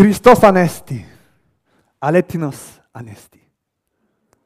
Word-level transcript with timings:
Christos 0.00 0.42
anesti. 0.44 1.04
Aletinos 2.00 2.80
anesti. 2.90 3.38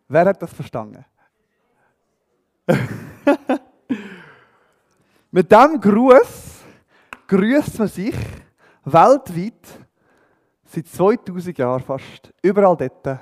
Wer 0.09 0.25
hat 0.25 0.43
das 0.43 0.53
verstanden? 0.53 1.05
Mit 5.31 5.53
diesem 5.53 5.81
Gruß 5.81 6.65
grüßt 7.29 7.79
man 7.79 7.87
sich 7.87 8.17
weltweit 8.85 9.87
seit 10.65 10.89
2000 10.89 11.57
Jahren 11.57 11.85
fast 11.85 12.35
überall 12.43 12.77
dort, 12.77 13.21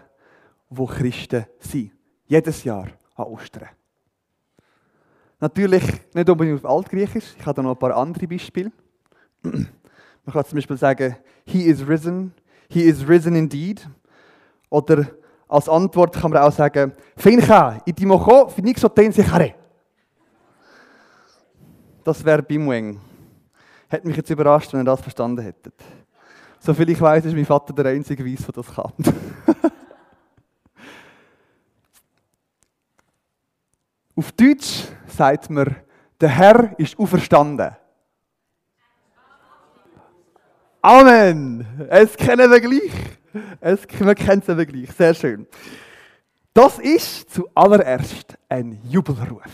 wo 0.71 0.87
Christen 0.87 1.45
sind. 1.59 1.93
Jedes 2.25 2.65
Jahr 2.65 2.89
an 3.15 3.27
Ostern. 3.27 3.69
Natürlich 5.39 5.85
nicht 6.15 6.31
unbedingt 6.31 6.65
auf 6.65 6.71
Altgriechisch, 6.71 7.35
ich 7.39 7.45
habe 7.45 7.57
da 7.57 7.63
noch 7.63 7.73
ein 7.73 7.79
paar 7.79 7.95
andere 7.95 8.27
Beispiele. 8.27 8.73
Man 10.25 10.33
kann 10.33 10.45
zum 10.45 10.57
Beispiel 10.57 10.77
sagen, 10.77 11.17
He 11.45 11.65
is 11.65 11.87
risen, 11.87 12.33
He 12.69 12.83
is 12.83 13.07
risen 13.07 13.35
indeed. 13.35 13.89
Oder 14.71 15.07
als 15.49 15.69
Antwort 15.69 16.15
kann 16.15 16.31
man 16.31 16.43
auch 16.43 16.53
sagen, 16.53 16.93
Fincha, 17.17 17.81
idimoko, 17.85 18.49
finixo 18.49 18.89
ten 18.89 19.13
sechare. 19.13 19.55
Das 22.05 22.25
wäre 22.25 22.43
Bimweng. 22.43 22.99
Hätte 23.89 24.07
mich 24.07 24.17
jetzt 24.17 24.31
überrascht, 24.31 24.73
wenn 24.73 24.81
ihr 24.81 24.85
das 24.85 25.03
verstanden 25.03 25.43
hättet. 25.43 25.75
Soviel 26.59 26.91
ich 26.91 27.01
weiß, 27.01 27.25
ist 27.27 27.35
mein 27.35 27.45
Vater 27.45 27.73
der 27.75 27.87
einzige 27.93 28.25
Weiss, 28.25 28.47
der 28.47 28.55
das 28.55 28.73
kann. 28.73 28.93
Auf 34.17 34.31
Deutsch 34.33 34.85
sagt 35.07 35.51
man, 35.51 35.77
der 36.21 36.29
Herr 36.29 36.79
ist 36.79 36.99
auferstanden. 36.99 37.77
Amen! 40.85 41.65
Es 41.91 42.17
kennen 42.17 42.51
wir 42.51 42.61
gleich. 42.61 42.91
Es, 43.61 43.87
wir 44.01 44.17
kennen 44.17 44.43
es 44.45 44.67
gleich. 44.67 44.91
Sehr 44.91 45.15
schön. 45.15 45.47
Das 46.53 46.81
ist 46.81 47.31
zuallererst 47.31 48.37
ein 48.49 48.81
Jubelruf. 48.89 49.45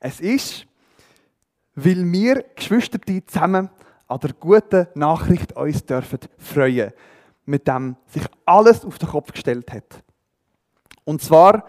Es 0.00 0.18
ist, 0.18 0.66
weil 1.76 2.10
wir 2.10 2.44
Geschwister 2.56 2.98
zusammen 3.24 3.70
an 4.08 4.18
der 4.18 4.32
guten 4.32 4.88
Nachricht 4.94 5.52
uns 5.52 5.86
dürfen 5.86 6.18
freuen, 6.38 6.92
mit 7.46 7.68
dem 7.68 7.94
sich 8.06 8.24
alles 8.44 8.84
auf 8.84 8.98
den 8.98 9.10
Kopf 9.10 9.30
gestellt 9.30 9.72
hat. 9.72 10.02
Und 11.04 11.22
zwar 11.22 11.66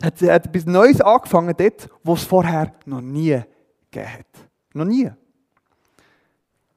hat 0.00 0.18
sie 0.18 0.28
etwas 0.28 0.66
Neues 0.66 1.00
angefangen 1.00 1.56
dort, 1.58 1.88
wo 2.04 2.14
es 2.14 2.22
vorher 2.22 2.72
noch 2.86 3.00
nie 3.00 3.42
gegeben 3.90 4.12
hat. 4.12 4.48
Noch 4.72 4.84
nie. 4.84 5.10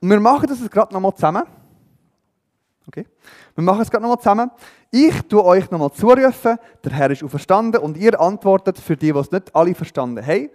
Und 0.05 0.11
wir 0.11 0.19
machen 0.19 0.45
das 0.47 0.59
jetzt 0.59 0.69
gerade 0.69 0.93
nochmal 0.93 1.15
zusammen. 1.15 1.41
Okay? 2.87 3.07
Wir 3.55 3.63
machen 3.63 3.81
es 3.81 3.89
gerade 3.89 4.03
nochmal 4.03 4.19
zusammen. 4.19 4.51
Ich 4.91 5.19
tue 5.23 5.43
euch 5.43 5.71
nochmal 5.71 5.91
zurufen, 5.93 6.59
der 6.83 6.91
Herr 6.91 7.09
ist 7.09 7.23
auferstanden 7.23 7.81
und 7.81 7.97
ihr 7.97 8.21
antwortet 8.21 8.77
für 8.77 8.95
die, 8.95 9.11
die 9.11 9.17
es 9.17 9.31
nicht 9.31 9.55
alle 9.55 9.73
verstanden 9.73 10.23
haben. 10.23 10.51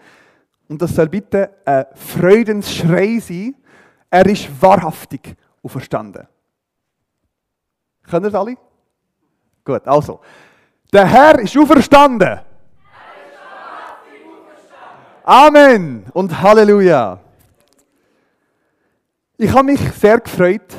Und 0.69 0.81
das 0.81 0.95
soll 0.95 1.09
bitte 1.09 1.51
ein 1.65 1.85
Freudensschrei 1.97 3.19
sein. 3.19 3.57
Er 4.09 4.25
ist 4.27 4.49
wahrhaftig 4.63 5.35
auferstanden. 5.65 6.29
Können 8.05 8.27
es 8.27 8.35
alle? 8.37 8.55
Gut, 9.65 9.85
also. 9.89 10.21
Der 10.93 11.07
Herr 11.07 11.41
ist 11.41 11.59
auferstanden. 11.59 12.39
Amen 15.25 16.05
und 16.13 16.41
Halleluja. 16.41 17.19
Ich 19.43 19.51
habe 19.55 19.73
mich 19.73 19.81
sehr 19.95 20.21
gefreut. 20.21 20.77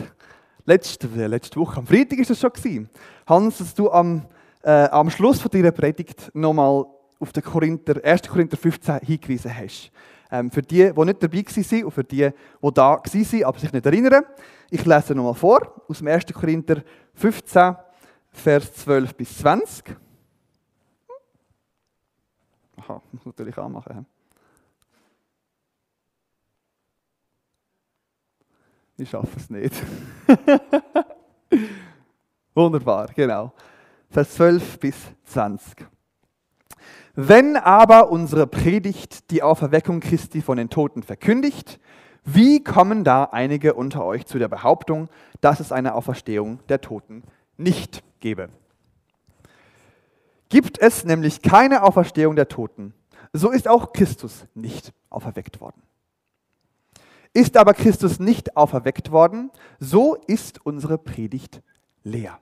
Letzte, 0.65 1.07
äh, 1.17 1.25
letzte 1.25 1.59
Woche, 1.59 1.79
am 1.79 1.87
Freitag 1.87 2.19
ist 2.19 2.29
es 2.29 2.39
schon. 2.39 2.89
Hans, 3.25 3.57
dass 3.57 3.73
du 3.73 3.89
am, 3.89 4.27
äh, 4.61 4.69
am 4.69 5.09
Schluss 5.09 5.41
von 5.41 5.49
deiner 5.49 5.71
Predigt 5.71 6.29
nochmal 6.35 6.85
auf 7.19 7.31
den 7.33 7.41
Korinther, 7.41 7.95
1. 8.05 8.29
Korinther 8.29 8.57
15 8.57 8.99
hingewiesen 8.99 9.57
hast. 9.57 9.91
Ähm, 10.29 10.51
für 10.51 10.61
die, 10.61 10.93
die 10.93 11.05
nicht 11.05 11.23
dabei 11.23 11.43
waren 11.43 11.83
und 11.85 11.91
für 11.91 12.03
die, 12.03 12.29
die 12.29 12.71
da 12.71 13.01
waren, 13.01 13.43
aber 13.45 13.59
sich 13.59 13.73
nicht 13.73 13.85
erinnern. 13.87 14.25
Ich 14.69 14.85
lese 14.85 15.15
nochmal 15.15 15.33
vor, 15.33 15.81
aus 15.87 15.97
dem 15.97 16.09
1. 16.09 16.25
Korinther 16.31 16.83
15, 17.15 17.75
Vers 18.29 18.73
12 18.75 19.15
bis 19.15 19.39
20. 19.39 19.85
Aha, 22.77 23.01
muss 23.11 23.25
natürlich 23.25 23.57
anmachen. 23.57 24.05
Ich 28.97 29.09
schaffe 29.09 29.37
es 29.37 29.49
nicht. 29.49 29.73
Wunderbar, 32.53 33.09
genau. 33.15 33.53
Vers 34.09 34.35
12 34.35 34.79
bis 34.79 34.95
20. 35.25 35.87
Wenn 37.15 37.57
aber 37.57 38.09
unsere 38.09 38.47
Predigt 38.47 39.31
die 39.31 39.43
Auferweckung 39.43 39.99
Christi 39.99 40.41
von 40.41 40.57
den 40.57 40.69
Toten 40.69 41.03
verkündigt, 41.03 41.79
wie 42.23 42.63
kommen 42.63 43.03
da 43.03 43.25
einige 43.25 43.73
unter 43.73 44.05
euch 44.05 44.25
zu 44.25 44.37
der 44.37 44.47
Behauptung, 44.47 45.09
dass 45.41 45.59
es 45.59 45.71
eine 45.71 45.95
Auferstehung 45.95 46.59
der 46.69 46.81
Toten 46.81 47.23
nicht 47.57 48.03
gebe? 48.19 48.49
Gibt 50.49 50.79
es 50.79 51.05
nämlich 51.05 51.41
keine 51.41 51.83
Auferstehung 51.83 52.35
der 52.35 52.47
Toten, 52.47 52.93
so 53.33 53.49
ist 53.49 53.67
auch 53.67 53.93
Christus 53.93 54.45
nicht 54.53 54.93
auferweckt 55.09 55.61
worden. 55.61 55.81
Ist 57.33 57.55
aber 57.55 57.73
Christus 57.73 58.19
nicht 58.19 58.57
auferweckt 58.57 59.11
worden, 59.11 59.51
so 59.79 60.15
ist 60.27 60.65
unsere 60.65 60.97
Predigt 60.97 61.61
leer. 62.03 62.39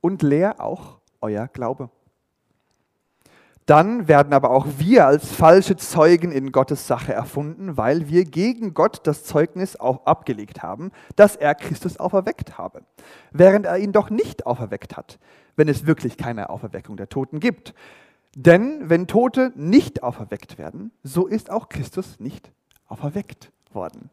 Und 0.00 0.22
leer 0.22 0.60
auch 0.60 0.98
euer 1.20 1.48
Glaube. 1.48 1.90
Dann 3.68 4.08
werden 4.08 4.32
aber 4.32 4.50
auch 4.50 4.66
wir 4.78 5.06
als 5.06 5.30
falsche 5.30 5.76
Zeugen 5.76 6.32
in 6.32 6.52
Gottes 6.52 6.86
Sache 6.86 7.12
erfunden, 7.12 7.76
weil 7.76 8.08
wir 8.08 8.24
gegen 8.24 8.72
Gott 8.72 9.06
das 9.06 9.24
Zeugnis 9.24 9.76
abgelegt 9.76 10.62
haben, 10.62 10.90
dass 11.16 11.36
er 11.36 11.54
Christus 11.54 11.98
auferweckt 11.98 12.56
habe, 12.56 12.80
während 13.30 13.66
er 13.66 13.76
ihn 13.76 13.92
doch 13.92 14.08
nicht 14.08 14.46
auferweckt 14.46 14.96
hat, 14.96 15.18
wenn 15.56 15.68
es 15.68 15.84
wirklich 15.84 16.16
keine 16.16 16.48
Auferweckung 16.48 16.96
der 16.96 17.10
Toten 17.10 17.40
gibt. 17.40 17.74
Denn 18.34 18.88
wenn 18.88 19.06
Tote 19.06 19.52
nicht 19.54 20.02
auferweckt 20.02 20.56
werden, 20.56 20.90
so 21.02 21.26
ist 21.26 21.50
auch 21.50 21.68
Christus 21.68 22.20
nicht 22.20 22.52
auferweckt 22.86 23.52
worden. 23.74 24.10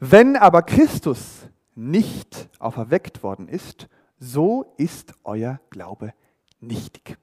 Wenn 0.00 0.36
aber 0.36 0.62
Christus 0.62 1.48
nicht 1.74 2.48
auferweckt 2.58 3.22
worden 3.22 3.48
ist, 3.48 3.88
so 4.18 4.74
ist 4.76 5.14
euer 5.24 5.60
Glaube 5.70 6.12
nichtig. 6.60 7.18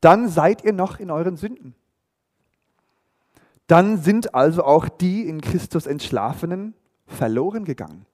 Dann 0.00 0.28
seid 0.28 0.64
ihr 0.64 0.72
noch 0.72 0.98
in 0.98 1.10
euren 1.10 1.36
Sünden. 1.36 1.74
Dann 3.66 4.00
sind 4.00 4.34
also 4.34 4.62
auch 4.64 4.88
die 4.88 5.28
in 5.28 5.40
Christus 5.40 5.86
Entschlafenen 5.86 6.74
verloren 7.06 7.64
gegangen. 7.64 8.06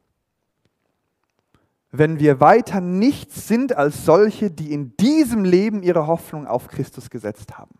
Wenn 1.91 2.19
wir 2.19 2.41
weiter 2.41 2.81
nichts 2.81 3.47
sind 3.47 3.77
als 3.77 4.07
solche, 4.07 4.51
die 4.51 4.73
in 4.73 4.97
diesem 4.97 5.45
Leben 5.45 5.83
ihre 5.83 6.07
Hoffnung 6.07 6.47
auf 6.47 6.69
Christus 6.69 7.11
gesetzt 7.11 7.59
haben, 7.59 7.75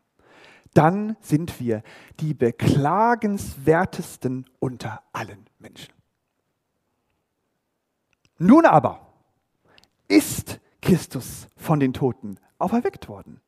dann 0.75 1.16
sind 1.21 1.60
wir 1.60 1.83
die 2.21 2.34
beklagenswertesten 2.34 4.44
unter 4.59 5.03
allen 5.12 5.49
Menschen. 5.59 5.94
Nun 8.38 8.66
aber 8.66 9.06
ist 10.08 10.61
Christus 10.81 11.46
von 11.56 11.81
den 11.81 11.93
Toten 11.93 12.38
auferweckt 12.58 13.08
worden, 13.08 13.41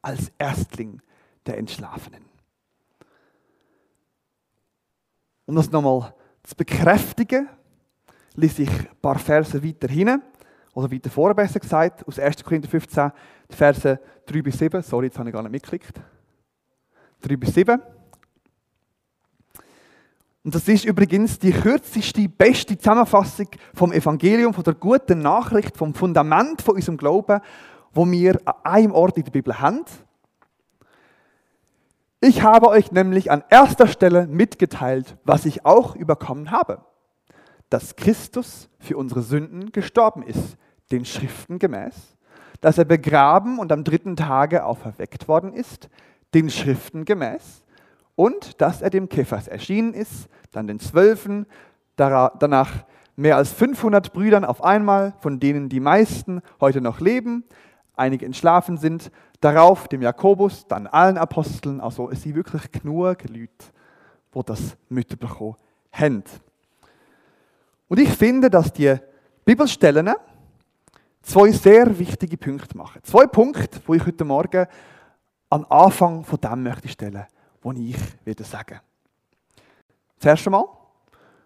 als 0.00 0.32
Erstling 0.38 1.02
der 1.46 1.58
Entschlafenen. 1.58 2.24
Um 5.46 5.56
das 5.56 5.70
nochmal 5.70 6.14
zu 6.42 6.56
bekräftigen, 6.56 7.48
lese 8.34 8.62
ich 8.62 8.70
ein 8.70 8.88
paar 9.00 9.18
Verse 9.18 9.62
weiter 9.62 9.88
hin, 9.88 10.22
oder 10.74 10.90
weiter 10.90 11.10
vor, 11.10 11.34
besser 11.34 11.60
gesagt, 11.60 12.06
aus 12.08 12.18
1. 12.18 12.42
Korinther 12.42 12.68
15, 12.68 13.12
die 13.50 13.56
Verse 13.56 14.00
3 14.26 14.42
bis 14.42 14.58
7. 14.58 14.82
Sorry, 14.82 15.06
jetzt 15.06 15.18
habe 15.18 15.28
ich 15.28 15.34
gar 15.34 15.42
nicht 15.42 15.52
mitgeklickt. 15.52 16.00
3 17.22 17.36
bis 17.36 17.54
7. 17.54 17.80
Und 20.44 20.54
das 20.54 20.66
ist 20.66 20.84
übrigens 20.84 21.38
die 21.38 21.52
kürzeste, 21.52 22.28
beste 22.28 22.76
Zusammenfassung 22.76 23.48
vom 23.74 23.92
Evangelium, 23.92 24.52
von 24.52 24.64
der 24.64 24.74
guten 24.74 25.20
Nachricht, 25.20 25.76
vom 25.76 25.94
Fundament 25.94 26.62
von 26.62 26.74
unserem 26.74 26.96
Glauben, 26.96 27.40
wo 27.92 28.10
wir 28.10 28.40
an 28.44 28.54
einem 28.64 28.92
Ort 28.92 29.16
in 29.18 29.24
der 29.24 29.30
Bibel 29.30 29.60
haben. 29.60 29.84
Ich 32.20 32.42
habe 32.42 32.68
euch 32.68 32.90
nämlich 32.90 33.30
an 33.30 33.44
erster 33.50 33.86
Stelle 33.86 34.26
mitgeteilt, 34.26 35.16
was 35.24 35.44
ich 35.44 35.64
auch 35.64 35.94
überkommen 35.94 36.50
habe, 36.50 36.84
dass 37.68 37.96
Christus 37.96 38.68
für 38.78 38.96
unsere 38.96 39.22
Sünden 39.22 39.70
gestorben 39.70 40.22
ist, 40.22 40.56
den 40.90 41.04
Schriften 41.04 41.58
gemäß, 41.58 42.16
dass 42.60 42.78
er 42.78 42.84
begraben 42.84 43.58
und 43.58 43.72
am 43.72 43.84
dritten 43.84 44.16
Tage 44.16 44.64
auferweckt 44.64 45.28
worden 45.28 45.52
ist, 45.52 45.88
den 46.34 46.50
Schriften 46.50 47.04
gemäß 47.04 47.62
und 48.16 48.60
dass 48.60 48.82
er 48.82 48.90
dem 48.90 49.08
Kephas 49.08 49.48
erschienen 49.48 49.94
ist, 49.94 50.28
dann 50.50 50.66
den 50.66 50.80
Zwölfen, 50.80 51.46
danach 51.96 52.84
mehr 53.16 53.36
als 53.36 53.52
500 53.52 54.12
Brüdern 54.12 54.44
auf 54.44 54.62
einmal, 54.64 55.14
von 55.20 55.40
denen 55.40 55.68
die 55.68 55.80
meisten 55.80 56.42
heute 56.60 56.80
noch 56.80 57.00
leben, 57.00 57.44
einige 57.96 58.26
entschlafen 58.26 58.78
sind, 58.78 59.10
darauf 59.40 59.88
dem 59.88 60.02
Jakobus, 60.02 60.66
dann 60.66 60.86
allen 60.86 61.18
Aposteln, 61.18 61.80
also 61.80 62.10
es 62.10 62.22
sind 62.22 62.34
wirklich 62.34 62.70
genug 62.70 63.22
Leute, 63.28 63.50
die 64.34 64.40
das 64.46 64.76
mitbekommen 64.88 65.56
haben. 65.92 66.24
Und 67.88 68.00
ich 68.00 68.10
finde, 68.10 68.48
dass 68.48 68.72
die 68.72 68.96
Bibelstellen 69.44 70.10
zwei 71.20 71.50
sehr 71.50 71.98
wichtige 71.98 72.36
Punkte 72.36 72.76
machen. 72.76 73.02
Zwei 73.02 73.26
Punkte, 73.26 73.80
wo 73.86 73.94
ich 73.94 74.06
heute 74.06 74.24
Morgen 74.24 74.66
an 75.52 75.66
Anfang 75.66 76.24
von 76.24 76.40
dem 76.40 76.62
möchte 76.62 76.88
stellen, 76.88 77.26
wo 77.60 77.72
ich 77.72 77.96
wieder 78.24 78.42
sagen. 78.42 78.80
Zuerst 80.18 80.46
einmal 80.46 80.64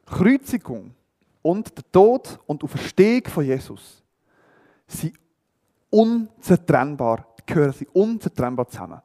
Kreuzigung 0.04 0.94
und 1.42 1.76
der 1.76 1.90
Tod 1.90 2.38
und 2.46 2.62
Auferstehung 2.62 3.24
von 3.24 3.44
Jesus 3.44 4.04
sind 4.86 5.18
unzertrennbar, 5.90 7.26
gehören 7.44 7.72
sie 7.72 7.88
unzertrennbar 7.88 8.68
zusammen. 8.68 9.02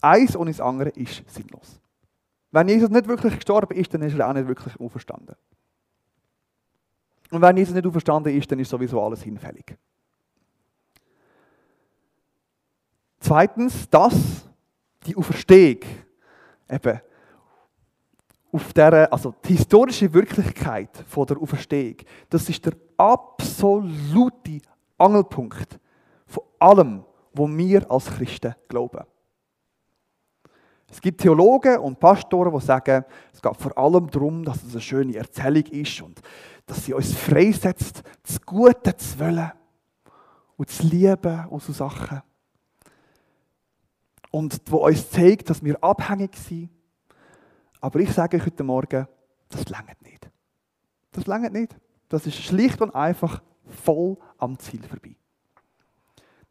Eins 0.00 0.36
ohne 0.36 0.52
das 0.52 0.60
andere 0.60 0.90
ist 0.90 1.24
sinnlos. 1.28 1.80
Wenn 2.52 2.68
Jesus 2.68 2.88
nicht 2.88 3.08
wirklich 3.08 3.34
gestorben 3.34 3.76
ist, 3.76 3.92
dann 3.92 4.02
ist 4.02 4.16
er 4.16 4.28
auch 4.28 4.32
nicht 4.32 4.46
wirklich 4.46 4.78
auferstanden. 4.78 5.34
Und 7.32 7.42
wenn 7.42 7.56
Jesus 7.56 7.74
nicht 7.74 7.86
auferstanden 7.86 8.36
ist, 8.36 8.52
dann 8.52 8.60
ist 8.60 8.70
sowieso 8.70 9.02
alles 9.02 9.22
hinfällig. 9.22 9.76
Zweitens, 13.22 13.88
dass 13.88 14.14
die 15.06 15.16
Auferstehung 15.16 15.78
eben 16.68 17.00
auf 18.50 18.72
der, 18.72 19.12
also 19.12 19.32
die 19.44 19.54
historische 19.54 20.12
Wirklichkeit 20.12 20.90
von 21.06 21.26
der 21.28 21.38
Auferstehung, 21.38 21.98
das 22.28 22.48
ist 22.48 22.66
der 22.66 22.72
absolute 22.96 24.60
Angelpunkt 24.98 25.78
von 26.26 26.42
allem, 26.58 27.04
wo 27.32 27.48
wir 27.48 27.88
als 27.88 28.06
Christen 28.06 28.56
glauben. 28.66 29.04
Es 30.90 31.00
gibt 31.00 31.20
Theologen 31.20 31.78
und 31.78 32.00
Pastoren, 32.00 32.52
die 32.52 32.66
sagen, 32.66 33.04
es 33.32 33.40
geht 33.40 33.56
vor 33.56 33.78
allem 33.78 34.10
darum, 34.10 34.44
dass 34.44 34.64
es 34.64 34.72
eine 34.72 34.80
schöne 34.80 35.16
Erzählung 35.16 35.64
ist 35.66 36.02
und 36.02 36.20
dass 36.66 36.84
sie 36.84 36.92
uns 36.92 37.14
freisetzt, 37.14 38.02
das 38.24 38.44
Gute 38.44 38.96
zu 38.96 39.20
wollen 39.20 39.52
und 40.56 40.68
zu 40.68 40.82
lieben 40.88 41.46
und 41.46 41.62
so 41.62 41.72
Sachen. 41.72 42.20
Und 44.32 44.60
wo 44.66 44.78
uns 44.78 45.08
zeigt, 45.10 45.48
dass 45.50 45.62
wir 45.62 45.82
abhängig 45.84 46.36
sind 46.36 46.70
aber 47.82 47.98
ich 47.98 48.12
sage 48.12 48.36
euch 48.36 48.46
heute 48.46 48.62
Morgen, 48.62 49.08
das 49.48 49.68
langt 49.68 50.00
nicht. 50.02 50.30
Das 51.10 51.26
langt 51.26 51.52
nicht. 51.52 51.76
Das 52.08 52.26
ist 52.26 52.36
schlicht 52.36 52.80
und 52.80 52.94
einfach 52.94 53.42
voll 53.66 54.16
am 54.38 54.56
Ziel 54.56 54.82
vorbei. 54.84 55.16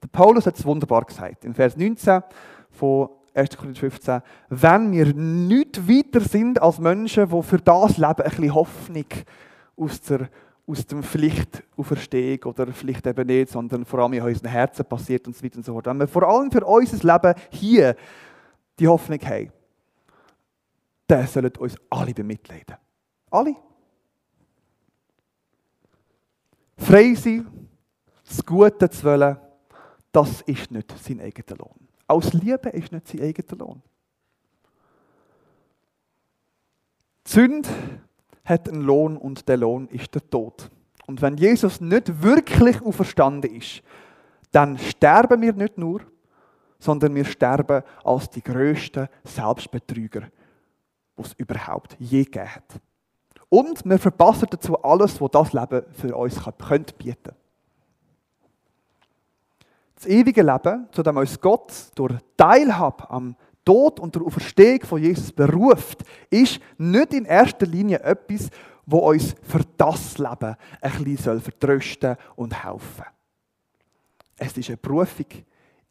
Der 0.04 0.10
Paulus 0.10 0.46
hat 0.46 0.58
es 0.58 0.66
wunderbar 0.66 1.06
gesagt. 1.06 1.46
In 1.46 1.54
Vers 1.54 1.78
19 1.78 2.22
von 2.70 3.10
1. 3.34 3.56
Korinther 3.56 3.80
15. 3.80 4.22
Wenn 4.50 4.92
wir 4.92 5.14
nicht 5.14 5.88
weiter 5.88 6.20
sind 6.20 6.62
als 6.62 6.80
Menschen, 6.80 7.30
die 7.30 7.44
für 7.44 7.60
das 7.60 7.98
Leben 7.98 8.22
ein 8.22 8.30
bisschen 8.30 8.54
Hoffnung 8.54 9.06
aus, 9.78 10.02
der, 10.02 10.30
aus 10.68 10.86
dem 10.86 11.04
Pflicht 11.04 11.64
auferstehen 11.76 12.44
oder 12.44 12.68
vielleicht 12.68 13.06
eben 13.06 13.28
nicht, 13.28 13.52
sondern 13.52 13.86
vor 13.86 14.00
allem 14.00 14.14
in 14.14 14.22
unseren 14.22 14.50
Herzen 14.50 14.86
passiert 14.86 15.28
und 15.28 15.36
so 15.36 15.44
weiter 15.44 15.58
und 15.58 15.66
so 15.66 15.74
fort. 15.74 15.86
Wenn 15.88 16.00
wir 16.00 16.08
vor 16.08 16.24
allem 16.24 16.52
für 16.52 16.66
unser 16.66 17.14
Leben 17.14 17.34
hier 17.50 17.96
die 18.80 18.88
Hoffnung 18.88 19.20
haben, 19.22 19.52
der 21.10 21.28
sollen 21.28 21.56
uns 21.58 21.76
alle 21.90 22.14
bemitleiden. 22.14 22.78
Alle. 23.30 23.56
Frei 26.78 27.14
sein, 27.16 27.70
das 28.26 28.46
Gute 28.46 28.90
zu 28.90 29.04
wollen, 29.04 29.38
das 30.12 30.42
ist 30.42 30.72
nicht 30.72 30.94
sein 31.00 31.22
eigener 31.22 31.58
Lohn. 31.58 31.88
Aus 32.08 32.34
Liebe 32.34 32.70
ist 32.70 32.92
nicht 32.92 33.08
sein 33.08 33.22
eigener 33.22 33.58
Lohn. 33.58 33.82
Die 37.28 37.32
Sünde 37.32 37.70
hat 38.44 38.70
einen 38.70 38.82
Lohn 38.82 39.18
und 39.18 39.48
der 39.48 39.58
Lohn 39.58 39.88
ist 39.88 40.14
der 40.14 40.30
Tod. 40.30 40.70
Und 41.08 41.22
wenn 41.22 41.38
Jesus 41.38 41.82
nicht 41.82 42.22
wirklich 42.22 42.82
auferstanden 42.82 43.56
ist, 43.56 43.82
dann 44.52 44.78
sterben 44.78 45.42
wir 45.42 45.54
nicht 45.54 45.78
nur, 45.78 46.02
sondern 46.80 47.16
wir 47.16 47.26
sterben 47.26 47.84
als 48.04 48.30
die 48.30 48.44
größten 48.44 49.08
Selbstbetrüger 49.24 50.24
was 51.22 51.28
es 51.28 51.34
überhaupt 51.38 51.96
je 52.00 52.24
gegeben 52.24 52.56
hat. 52.56 52.82
Und 53.50 53.86
wir 53.86 54.00
verpassen 54.00 54.48
dazu 54.50 54.82
alles, 54.82 55.20
was 55.20 55.32
das 55.32 55.54
Leben 55.54 55.84
für 55.94 56.16
uns 56.16 56.40
könnte 56.58 56.94
bieten 56.96 57.36
Das 59.96 60.06
ewige 60.06 60.42
Leben, 60.42 60.88
zu 60.92 61.04
dem 61.04 61.18
uns 61.18 61.40
Gott 61.40 61.74
durch 61.96 62.14
Teilhabe 62.38 63.10
am 63.10 63.36
Tod 63.66 64.00
und 64.00 64.16
der 64.16 64.24
Auferstehung 64.24 64.82
von 64.82 65.02
Jesus 65.02 65.32
beruft, 65.32 66.04
ist 66.30 66.60
nicht 66.78 67.14
in 67.14 67.26
erster 67.26 67.66
Linie 67.66 68.00
etwas, 68.02 68.50
wo 68.86 69.10
uns 69.10 69.36
für 69.44 69.62
das 69.78 70.18
Leben 70.18 70.56
ein 70.82 71.04
bisschen 71.04 71.40
vertrösten 71.40 72.18
und 72.36 72.64
helfen 72.64 73.06
Es 74.38 74.58
ist 74.58 74.70
eine 74.70 74.78
Berufung 74.78 75.28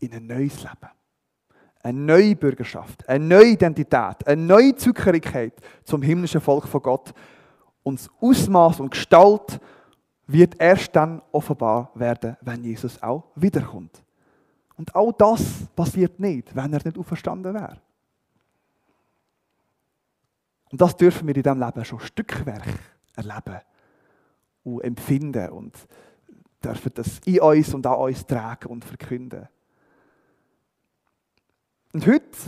in 0.01 0.13
ein 0.13 0.27
neues 0.27 0.63
Leben 0.63 0.91
eine 1.83 1.99
neue 1.99 2.37
Bürgerschaft, 2.37 3.09
eine 3.09 3.25
neue 3.25 3.53
Identität, 3.53 4.27
eine 4.27 4.43
neue 4.43 4.77
Zugehörigkeit 4.77 5.55
zum 5.85 6.03
himmlischen 6.03 6.41
Volk 6.41 6.69
von 6.69 6.83
Gott. 6.83 7.13
Und 7.83 7.99
das 7.99 8.11
Ausmaß 8.21 8.81
und 8.81 8.91
Gestalt 8.91 9.59
wird 10.27 10.61
erst 10.61 10.95
dann 10.95 11.23
offenbar 11.33 11.91
werden, 11.95 12.37
wenn 12.43 12.63
Jesus 12.63 13.03
auch 13.03 13.25
wiederkommt. 13.35 14.03
Und 14.81 14.95
auch 14.95 15.13
das 15.13 15.67
passiert 15.77 16.19
nicht, 16.19 16.57
wenn 16.57 16.73
er 16.73 16.83
nicht 16.83 16.97
auferstanden 16.97 17.53
wäre. 17.53 17.77
Und 20.73 20.81
das 20.81 20.97
dürfen 20.97 21.29
wir 21.29 21.37
in 21.37 21.43
diesem 21.43 21.61
Leben 21.61 21.85
schon 21.85 22.01
Stückwerk 22.01 22.67
erleben 23.15 23.61
und 24.65 24.81
empfinden 24.81 25.51
und 25.51 25.77
dürfen 26.65 26.93
das 26.95 27.19
in 27.27 27.41
uns 27.41 27.75
und 27.75 27.87
an 27.87 27.99
uns 27.99 28.25
tragen 28.25 28.71
und 28.71 28.87
verkünden. 28.87 29.49
Und 31.93 32.07
heute 32.07 32.39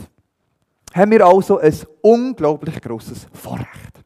haben 0.95 1.11
wir 1.11 1.23
also 1.27 1.59
ein 1.59 1.77
unglaublich 2.01 2.81
großes 2.81 3.27
Vorrecht. 3.31 4.03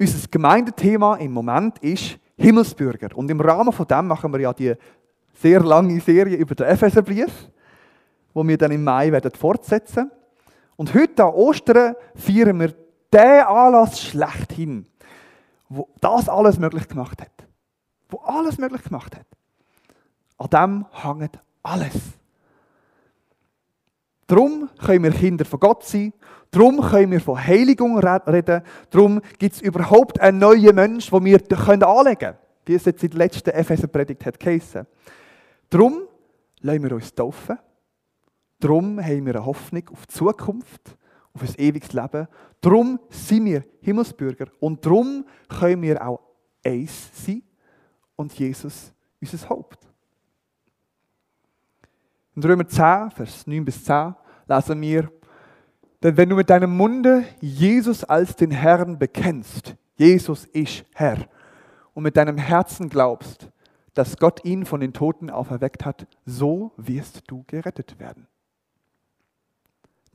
Unser 0.00 0.26
Gemeindethema 0.26 1.14
im 1.18 1.30
Moment 1.30 1.78
ist 1.78 2.18
Himmelsbürger. 2.36 3.16
Und 3.16 3.30
im 3.30 3.40
Rahmen 3.40 3.72
von 3.72 3.86
dem 3.86 4.08
machen 4.08 4.32
wir 4.32 4.40
ja 4.40 4.52
die 4.52 4.74
sehr 5.34 5.60
lange 5.60 6.00
Serie 6.00 6.36
über 6.36 6.54
den 6.54 6.66
Epheserbrief, 6.66 7.32
wo 8.32 8.46
wir 8.46 8.58
dann 8.58 8.72
im 8.72 8.84
Mai 8.84 9.12
werden 9.12 9.32
fortsetzen. 9.32 10.10
Und 10.76 10.94
heute 10.94 11.24
an 11.24 11.34
Ostern 11.34 11.94
feiern 12.14 12.58
wir 12.58 12.74
den 13.12 13.42
Anlass 13.44 14.00
schlechthin, 14.00 14.86
wo 15.68 15.88
das 16.00 16.28
alles 16.28 16.58
möglich 16.58 16.88
gemacht 16.88 17.20
hat. 17.20 17.30
Wo 18.08 18.18
alles 18.18 18.58
möglich 18.58 18.82
gemacht 18.82 19.14
hat. 19.16 19.26
An 20.36 20.48
dem 20.50 20.86
hängt 21.02 21.38
alles. 21.62 21.94
Darum 24.26 24.68
können 24.84 25.04
wir 25.04 25.10
Kinder 25.12 25.44
von 25.44 25.60
Gott 25.60 25.84
sein. 25.84 26.12
Darum 26.50 26.80
können 26.80 27.12
wir 27.12 27.20
von 27.20 27.38
Heiligung 27.38 27.98
reden. 27.98 28.62
Darum 28.90 29.20
gibt 29.38 29.56
es 29.56 29.60
überhaupt 29.60 30.20
einen 30.20 30.38
neuen 30.38 30.74
Mensch, 30.74 31.10
den 31.10 31.24
wir 31.24 31.40
anlegen 31.86 32.18
können. 32.18 32.36
Wie 32.64 32.74
es 32.74 32.84
jetzt 32.84 33.02
in 33.04 33.10
der 33.10 33.18
letzten 33.18 33.50
Epheser-Predigt 33.50 34.24
hat 34.24 34.40
geheißen. 34.40 34.86
Darum 35.70 36.02
lassen 36.60 36.82
wir 36.82 36.92
uns 36.92 37.14
taufen. 37.14 37.58
Darum 38.58 39.00
haben 39.00 39.26
wir 39.26 39.36
eine 39.36 39.44
Hoffnung 39.44 39.88
auf 39.90 40.06
die 40.06 40.14
Zukunft, 40.14 40.96
auf 41.32 41.42
ein 41.42 41.54
ewiges 41.58 41.92
Leben. 41.92 42.28
Darum 42.60 42.98
sind 43.10 43.44
wir 43.44 43.64
Himmelsbürger. 43.80 44.46
Und 44.60 44.84
darum 44.84 45.24
können 45.48 45.82
wir 45.82 46.06
auch 46.06 46.20
eins 46.64 47.10
sein 47.24 47.42
und 48.16 48.32
Jesus 48.34 48.92
unser 49.20 49.48
Haupt. 49.48 49.78
In 52.36 52.42
Römer 52.42 52.66
10, 52.66 53.10
Vers 53.10 53.46
9 53.46 53.64
bis 53.64 53.84
10 53.84 54.14
lesen 54.46 54.80
wir, 54.80 55.10
denn 56.02 56.16
wenn 56.16 56.28
du 56.28 56.36
mit 56.36 56.50
deinem 56.50 56.76
Munde 56.76 57.24
Jesus 57.40 58.04
als 58.04 58.36
den 58.36 58.50
Herrn 58.50 58.98
bekennst, 58.98 59.74
Jesus 59.96 60.44
ist 60.46 60.84
Herr, 60.92 61.28
und 61.94 62.02
mit 62.02 62.16
deinem 62.16 62.36
Herzen 62.36 62.88
glaubst, 62.88 63.48
dass 63.94 64.16
Gott 64.16 64.44
ihn 64.44 64.66
von 64.66 64.80
den 64.80 64.92
Toten 64.92 65.30
auferweckt 65.30 65.84
hat, 65.84 66.06
so 66.24 66.72
wirst 66.76 67.22
du 67.26 67.44
gerettet 67.46 67.98
werden. 67.98 68.26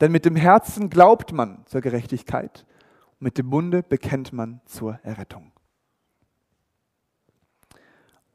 Denn 0.02 0.12
mit 0.12 0.26
dem 0.26 0.36
Herzen 0.36 0.90
glaubt 0.90 1.34
man 1.34 1.66
zur 1.66 1.82
Gerechtigkeit 1.82 2.66
und 3.14 3.22
mit 3.22 3.38
dem 3.38 3.48
Munde 3.48 3.84
bekennt 3.84 4.32
man 4.32 4.62
zur 4.66 5.00
Errettung. 5.04 5.52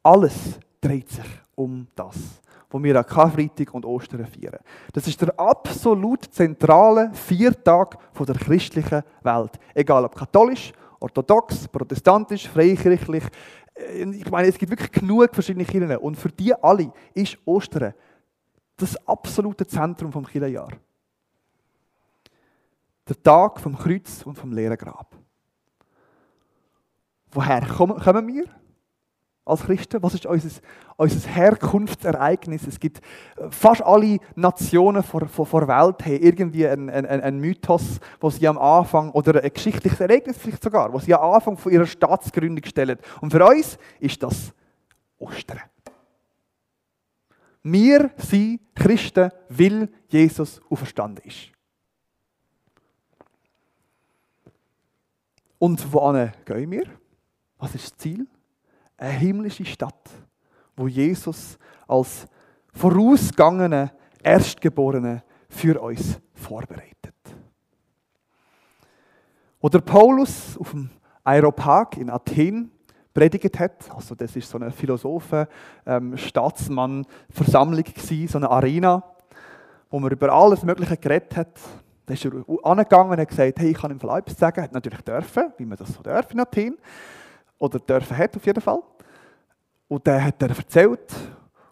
Alles 0.03 0.59
dreht 0.81 1.09
sich 1.09 1.25
um 1.55 1.87
das 1.95 2.43
wo 2.75 2.83
wir 2.83 2.99
an 2.99 3.07
Karfreitag 3.07 3.73
und 3.73 3.85
Ostern 3.85 4.27
feiern. 4.27 4.59
Das 4.93 5.07
ist 5.07 5.23
der 5.23 5.39
absolut 5.39 6.25
zentrale 6.25 7.13
Viertag 7.13 7.97
der 8.19 8.35
christlichen 8.35 9.05
Welt. 9.23 9.53
Egal 9.75 10.05
ob 10.05 10.17
katholisch 10.17 10.73
orthodox, 10.99 11.69
protestantisch, 11.69 12.49
freikirchlich. 12.49 13.23
Äh, 13.75 14.05
ich 14.11 14.31
meine, 14.31 14.49
es 14.49 14.59
gibt 14.59 14.71
wirklich 14.71 14.91
genug 14.91 15.35
verschiedene 15.35 15.65
Kirchen. 15.65 15.97
Und 15.99 16.17
für 16.17 16.31
die 16.31 16.55
alle 16.55 16.93
ist 17.13 17.39
Ostern 17.45 17.95
das 18.77 18.97
absolute 19.07 19.67
Zentrum 19.67 20.13
vom 20.13 20.27
Kirchenjahr. 20.27 20.73
Der 23.09 23.23
Tag 23.23 23.61
vom 23.61 23.77
Kreuz 23.77 24.23
und 24.25 24.37
vom 24.37 24.53
leeren 24.53 24.79
Grab. 24.79 25.15
Woher 27.31 27.67
kommen 27.67 28.29
wir? 28.29 28.45
Als 29.45 29.63
Christen? 29.63 30.03
Was 30.03 30.15
ist 30.15 30.27
unser, 30.27 30.61
unser 30.97 31.29
Herkunftsereignis? 31.29 32.67
Es 32.67 32.81
gibt 32.81 32.99
äh, 33.37 33.51
fast 33.51 33.83
alle 33.83 34.19
Nationen 34.35 35.03
vor, 35.03 35.27
vor, 35.29 35.47
vor 35.47 35.69
Welt 35.69 36.05
haben 36.05 36.23
irgendwie 36.23 36.67
einen, 36.67 36.91
einen, 36.91 37.07
einen 37.07 37.41
Mythos, 37.41 38.01
wo 38.21 38.31
sie 38.31 38.49
am 38.49 38.59
Anfang, 38.59 39.11
oder 39.11 39.43
ein 39.43 39.53
geschichtliches 39.53 40.01
Ereignis 40.01 40.39
vielleicht 40.39 40.63
sogar, 40.63 40.93
wo 40.93 40.99
sie 40.99 41.15
am 41.15 41.35
Anfang 41.35 41.57
von 41.57 41.73
ihrer 41.73 41.87
Staatsgründung 41.87 42.65
stellen. 42.65 42.99
Und 43.21 43.31
für 43.31 43.45
uns 43.45 43.79
ist 44.01 44.23
das 44.23 44.53
Ostern. 45.19 45.61
Wir 47.63 48.11
sind 48.19 48.61
Christen, 48.75 49.31
weil 49.49 49.89
Jesus 50.09 50.61
auferstanden 50.69 51.25
ist. 51.25 51.51
Und 55.59 55.93
wohin 55.93 56.31
gehen 56.45 56.71
wir? 56.71 56.85
Was 57.57 57.75
ist 57.75 57.85
das 57.93 57.97
Ziel? 57.97 58.27
Eine 58.97 59.13
himmlische 59.13 59.65
Stadt, 59.65 60.11
wo 60.77 60.89
Jesus 60.89 61.59
als 61.87 62.27
vorausgangene 62.73 63.93
Erstgeborene 64.23 65.23
für 65.49 65.81
uns 65.81 66.19
vorbereitet. 66.33 67.15
Oder 69.61 69.81
Paulus 69.81 70.59
auf 70.59 70.71
dem 70.71 70.91
Aeropag 71.23 71.97
in 71.97 72.11
Athen 72.11 72.71
predigt 73.15 73.59
hat, 73.59 73.91
also 73.95 74.15
das 74.15 74.35
ist 74.35 74.51
so 74.51 74.59
eine 74.59 74.71
Philosophen, 74.73 75.47
ähm, 75.87 76.17
Staatsmann, 76.17 77.07
Versammlung 77.31 77.85
gewesen, 77.85 78.29
so 78.29 78.39
eine 78.39 78.51
Arena, 78.51 79.03
wo 79.91 80.01
man 80.01 80.11
über 80.11 80.33
alles 80.33 80.65
Mögliche 80.65 80.97
geredet 80.97 81.37
hat. 81.37 81.61
Da 82.07 82.15
ist 82.15 82.25
er 82.25 82.33
angegangen 82.63 83.13
und 83.13 83.21
hat 83.21 83.29
gesagt, 83.29 83.59
hey, 83.59 83.71
ich 83.71 83.79
kann 83.79 83.91
ihm 83.91 84.01
Fall 84.01 84.19
etwas 84.19 84.37
sagen. 84.37 84.63
Hat 84.63 84.73
natürlich 84.73 85.01
dürfen, 85.03 85.53
wie 85.57 85.65
man 85.65 85.79
das 85.79 85.95
so 85.95 86.03
darf 86.03 86.31
in 86.33 86.41
Athen. 86.41 86.77
Oder 87.59 87.79
dürfen 87.79 88.17
hat 88.17 88.37
auf 88.37 88.47
jeden 88.47 88.61
Fall. 88.61 88.83
Und 89.89 90.07
dann 90.07 90.25
hat 90.25 90.43
er 90.43 90.51
erzählt, 90.51 91.15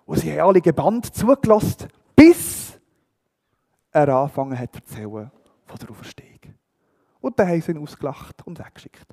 und 0.04 0.18
sie 0.18 0.32
haben 0.32 0.48
alle 0.48 0.60
gebannt 0.60 1.14
zugelassen, 1.14 1.88
bis 2.14 2.78
er 3.90 4.08
angefangen 4.08 4.58
hat 4.58 4.74
zu 4.74 4.80
erzählen 4.80 5.30
von 5.66 5.78
der 5.78 5.90
Auferstehung. 5.90 6.40
Und 7.20 7.38
dann 7.38 7.48
haben 7.48 7.60
sie 7.60 7.72
ihn 7.72 7.78
ausgelacht 7.78 8.46
und 8.46 8.58
weggeschickt. 8.58 9.06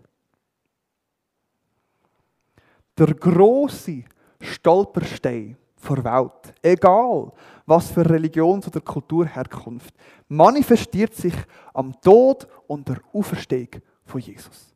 Der 2.97 3.13
große 3.13 4.03
Stolperstein 4.41 5.55
der 5.87 6.03
Welt, 6.03 6.53
egal 6.61 7.31
was 7.65 7.91
für 7.91 8.09
Religions- 8.09 8.67
oder 8.67 8.81
Kulturherkunft, 8.81 9.93
manifestiert 10.27 11.13
sich 11.13 11.35
am 11.73 11.99
Tod 12.01 12.47
und 12.67 12.87
der 12.87 12.99
Auferstehung 13.13 13.81
von 14.03 14.19
Jesus. 14.19 14.68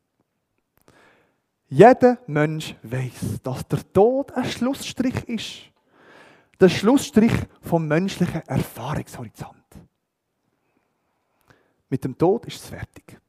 Jeder 1.75 2.20
Mensch 2.27 2.75
weiß, 2.84 3.42
dass 3.42 3.68
der 3.68 3.80
Tod 3.92 4.32
ein 4.34 4.46
Schlussstrich 4.46 5.27
ist. 5.27 5.72
Der 6.60 6.70
Schlussstrich 6.70 7.34
vom 7.62 7.88
menschlichen 7.88 8.44
Erfahrungshorizont. 8.46 9.56
Mit 11.89 12.03
dem 12.03 12.15
Tod 12.15 12.46
ist 12.46 12.58
es 12.58 12.70
fertig. 12.70 13.20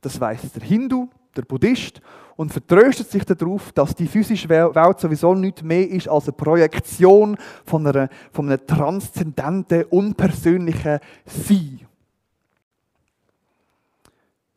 Das 0.00 0.18
weiß 0.18 0.50
der 0.52 0.62
Hindu, 0.62 1.10
der 1.36 1.42
Buddhist 1.42 2.00
und 2.36 2.54
vertröstet 2.54 3.10
sich 3.10 3.26
darauf, 3.26 3.70
dass 3.72 3.94
die 3.94 4.06
physische 4.06 4.48
Welt 4.48 4.98
sowieso 4.98 5.34
nichts 5.34 5.62
mehr 5.62 5.90
ist 5.90 6.08
als 6.08 6.24
eine 6.24 6.32
Projektion 6.32 7.36
von, 7.66 7.86
einer, 7.86 8.08
von 8.32 8.46
einem 8.46 8.66
transzendenten, 8.66 9.84
unpersönlichen 9.90 11.00
Sein. 11.26 11.86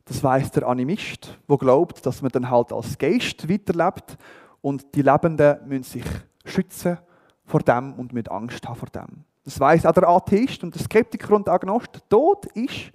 Das 0.06 0.24
weiß 0.24 0.52
der 0.52 0.68
Animist, 0.68 1.40
der 1.50 1.58
glaubt, 1.58 2.06
dass 2.06 2.22
man 2.22 2.32
dann 2.32 2.50
halt 2.50 2.74
als 2.74 2.98
Geist 2.98 3.50
weiterlebt 3.50 4.18
und 4.62 4.94
die 4.96 5.02
Lebenden 5.02 5.58
müssen 5.68 5.84
sich 5.84 6.06
schützen 6.46 6.98
vor 7.46 7.62
dem 7.62 7.94
und 7.94 8.14
mit 8.14 8.30
Angst 8.30 8.68
haben 8.68 8.76
vor 8.76 8.90
dem. 8.90 9.24
Das 9.44 9.60
weiß 9.60 9.86
auch 9.86 9.94
der 9.94 10.08
Atheist 10.08 10.64
und 10.64 10.74
der 10.74 10.82
Skeptiker 10.82 11.36
und 11.36 11.48
der 11.48 11.54
Agnost. 11.54 12.02
Tod 12.10 12.46
ist 12.54 12.92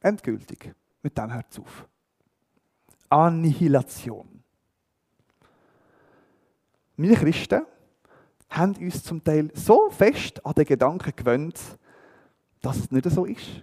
endgültig. 0.00 0.74
Mit 1.02 1.16
dem 1.16 1.32
hört 1.32 1.46
es 1.50 1.58
auf. 1.58 1.86
Annihilation. 3.08 4.42
Wir 6.96 7.14
Christen 7.14 7.62
haben 8.48 8.74
uns 8.76 9.02
zum 9.02 9.22
Teil 9.22 9.50
so 9.54 9.90
fest 9.90 10.44
an 10.44 10.54
den 10.54 10.64
Gedanken 10.64 11.12
gewöhnt, 11.14 11.60
dass 12.60 12.78
es 12.78 12.90
nicht 12.90 13.08
so 13.10 13.24
ist. 13.26 13.62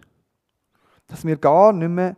Dass 1.08 1.26
wir 1.26 1.36
gar 1.38 1.74
nicht 1.74 1.90
mehr 1.90 2.16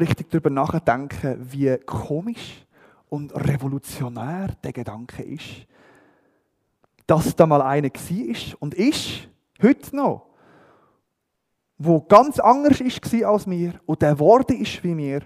richtig 0.00 0.30
darüber 0.30 0.50
nachdenken, 0.50 1.46
wie 1.50 1.76
komisch 1.78 2.64
und 3.08 3.34
revolutionär 3.34 4.48
der 4.62 4.72
Gedanke 4.72 5.22
ist, 5.22 5.66
dass 7.06 7.36
da 7.36 7.46
mal 7.46 7.62
einer 7.62 7.90
war 7.90 8.56
und 8.60 8.74
ist, 8.74 9.28
heute 9.62 9.94
noch, 9.94 10.26
wo 11.76 12.00
ganz 12.00 12.38
anders 12.38 12.80
war 12.80 13.30
als 13.32 13.46
mir 13.46 13.74
und 13.86 14.00
der 14.02 14.14
geworden 14.14 14.56
ist 14.56 14.82
wie 14.82 14.94
mir 14.94 15.22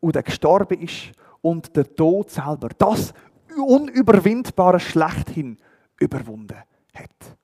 und 0.00 0.14
der 0.14 0.22
gestorben 0.22 0.80
ist 0.80 1.12
und 1.42 1.76
der 1.76 1.94
Tod 1.94 2.30
selber 2.30 2.70
das 2.76 3.12
unüberwindbare 3.56 4.80
Schlechthin 4.80 5.58
überwunden 6.00 6.56
hat. 6.94 7.36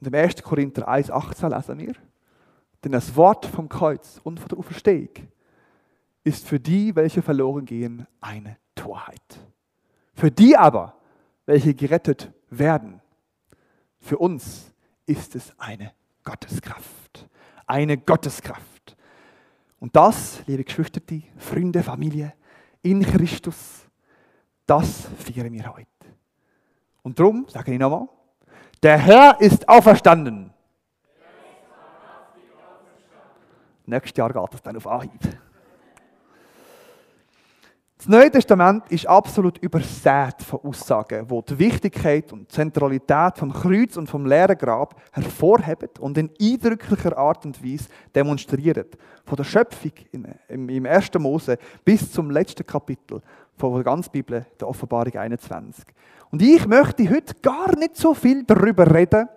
Und 0.00 0.06
im 0.06 0.14
1. 0.14 0.42
Korinther 0.42 0.88
1,18 0.88 1.54
lesen 1.54 1.78
wir, 1.78 1.94
denn 2.84 2.92
das 2.92 3.16
Wort 3.16 3.46
vom 3.46 3.68
Kreuz 3.68 4.20
und 4.22 4.38
von 4.38 4.48
der 4.48 4.58
Auferstehung 4.58 5.10
ist 6.24 6.46
für 6.46 6.58
die, 6.58 6.94
welche 6.96 7.22
verloren 7.22 7.64
gehen, 7.64 8.06
eine 8.20 8.56
Torheit. 8.74 9.40
Für 10.14 10.30
die 10.30 10.56
aber, 10.56 10.98
welche 11.44 11.74
gerettet 11.74 12.32
werden, 12.50 13.00
für 14.00 14.18
uns 14.18 14.72
ist 15.06 15.34
es 15.34 15.52
eine 15.58 15.92
Gotteskraft. 16.24 17.28
Eine 17.66 17.98
Gotteskraft. 17.98 18.96
Und 19.78 19.94
das, 19.94 20.42
liebe 20.46 20.64
Geschwister, 20.64 21.00
Freunde, 21.36 21.82
Familie, 21.82 22.32
in 22.82 23.02
Christus, 23.02 23.86
das 24.66 25.08
feiern 25.18 25.52
wir 25.52 25.74
heute. 25.74 25.86
Und 27.02 27.18
darum 27.18 27.46
sage 27.48 27.72
ich 27.72 27.78
nochmal, 27.78 28.08
der 28.82 28.98
Herr 28.98 29.40
ist 29.40 29.68
auferstanden. 29.68 30.52
Nächstes 33.86 34.16
Jahr 34.16 34.32
geht 34.32 34.54
es 34.54 34.62
dann 34.62 34.76
auf 34.76 34.86
Anhieb. 34.86 35.20
Das 37.98 38.08
Neue 38.08 38.30
Testament 38.30 38.84
ist 38.90 39.06
absolut 39.06 39.58
übersät 39.58 40.42
von 40.46 40.60
Aussagen, 40.62 41.26
die 41.26 41.44
die 41.48 41.58
Wichtigkeit 41.58 42.32
und 42.32 42.52
Zentralität 42.52 43.38
vom 43.38 43.52
Kreuz 43.52 43.96
und 43.96 44.08
vom 44.08 44.26
leeren 44.26 44.58
Grab 44.58 45.00
hervorheben 45.12 45.88
und 46.00 46.18
in 46.18 46.30
eindrücklicher 46.40 47.16
Art 47.16 47.46
und 47.46 47.64
Weise 47.64 47.88
demonstrieren. 48.14 48.84
Von 49.24 49.36
der 49.36 49.44
Schöpfung 49.44 49.92
im 50.48 50.86
1. 50.86 51.14
Mose 51.18 51.58
bis 51.84 52.12
zum 52.12 52.30
letzten 52.30 52.66
Kapitel 52.66 53.22
von 53.56 53.74
der 53.74 53.84
ganzen 53.84 54.12
Bibel, 54.12 54.44
der 54.60 54.68
Offenbarung 54.68 55.14
21. 55.14 55.84
Und 56.30 56.42
ich 56.42 56.66
möchte 56.66 57.08
heute 57.08 57.34
gar 57.40 57.76
nicht 57.76 57.96
so 57.96 58.14
viel 58.14 58.44
darüber 58.44 58.92
reden, 58.94 59.28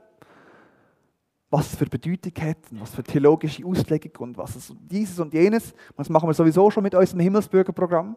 was 1.50 1.76
für 1.76 1.86
Bedeutung 1.86 2.34
hat 2.42 2.58
und 2.72 2.82
was 2.82 2.92
für 2.92 3.04
theologische 3.04 3.66
Auslegung 3.66 4.12
und 4.20 4.38
was 4.38 4.56
es 4.56 4.74
dieses 4.80 5.20
und 5.20 5.34
jenes. 5.34 5.74
Das 5.98 6.10
machen 6.10 6.30
wir 6.30 6.34
sowieso 6.34 6.70
schon 6.70 6.84
mit 6.84 6.94
unserem 6.94 7.22
Himmelsbürgerprogramm. 7.22 8.16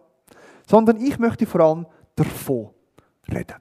Sondern 0.67 0.99
ich 1.01 1.19
möchte 1.19 1.47
vor 1.47 1.61
allem 1.61 1.87
davon 2.15 2.71
reden. 3.29 3.57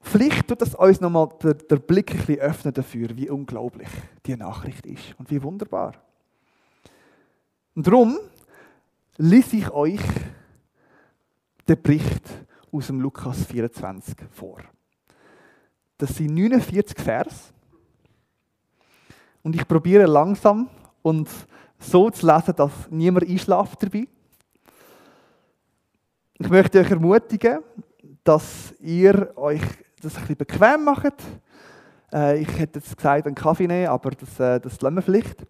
Vielleicht 0.00 0.48
tut 0.48 0.60
das 0.60 0.74
uns 0.74 1.00
nochmal 1.00 1.28
der, 1.42 1.54
der 1.54 1.76
Blick 1.76 2.10
ein 2.10 2.18
bisschen 2.18 2.40
öffnen 2.40 2.74
dafür, 2.74 3.16
wie 3.16 3.30
unglaublich 3.30 3.88
die 4.26 4.36
Nachricht 4.36 4.84
ist 4.84 5.14
und 5.18 5.30
wie 5.30 5.42
wunderbar. 5.42 5.94
Und 7.74 7.86
darum 7.86 8.18
lese 9.16 9.56
ich 9.56 9.70
euch 9.70 10.02
den 11.68 11.80
Bericht 11.80 12.28
aus 12.72 12.88
dem 12.88 13.00
Lukas 13.00 13.44
24 13.46 14.16
vor. 14.30 14.58
Das 16.02 16.16
sind 16.16 16.34
49 16.34 16.98
Vers. 16.98 17.52
Und 19.44 19.54
ich 19.54 19.68
probiere 19.68 20.06
langsam 20.06 20.68
und 21.00 21.28
so 21.78 22.10
zu 22.10 22.26
lesen, 22.26 22.56
dass 22.56 22.72
niemand 22.90 23.28
einschlaft 23.28 23.80
dabei. 23.84 24.08
Ich 26.40 26.48
möchte 26.48 26.80
euch 26.80 26.90
ermutigen, 26.90 27.60
dass 28.24 28.74
ihr 28.80 29.32
euch 29.36 29.62
das 30.00 30.16
ein 30.16 30.22
bisschen 30.22 30.36
bequem 30.38 30.82
macht, 30.82 31.22
Äh, 32.12 32.40
ich 32.40 32.58
hätte 32.58 32.80
jetzt 32.80 32.96
gesagt, 32.96 33.26
einen 33.26 33.36
Kaffee 33.36 33.68
nehmen, 33.68 33.86
aber 33.86 34.10
das, 34.10 34.40
äh, 34.40 34.58
das 34.58 34.80
lassen 34.80 34.96
wir 34.96 35.02
vielleicht. 35.02 35.46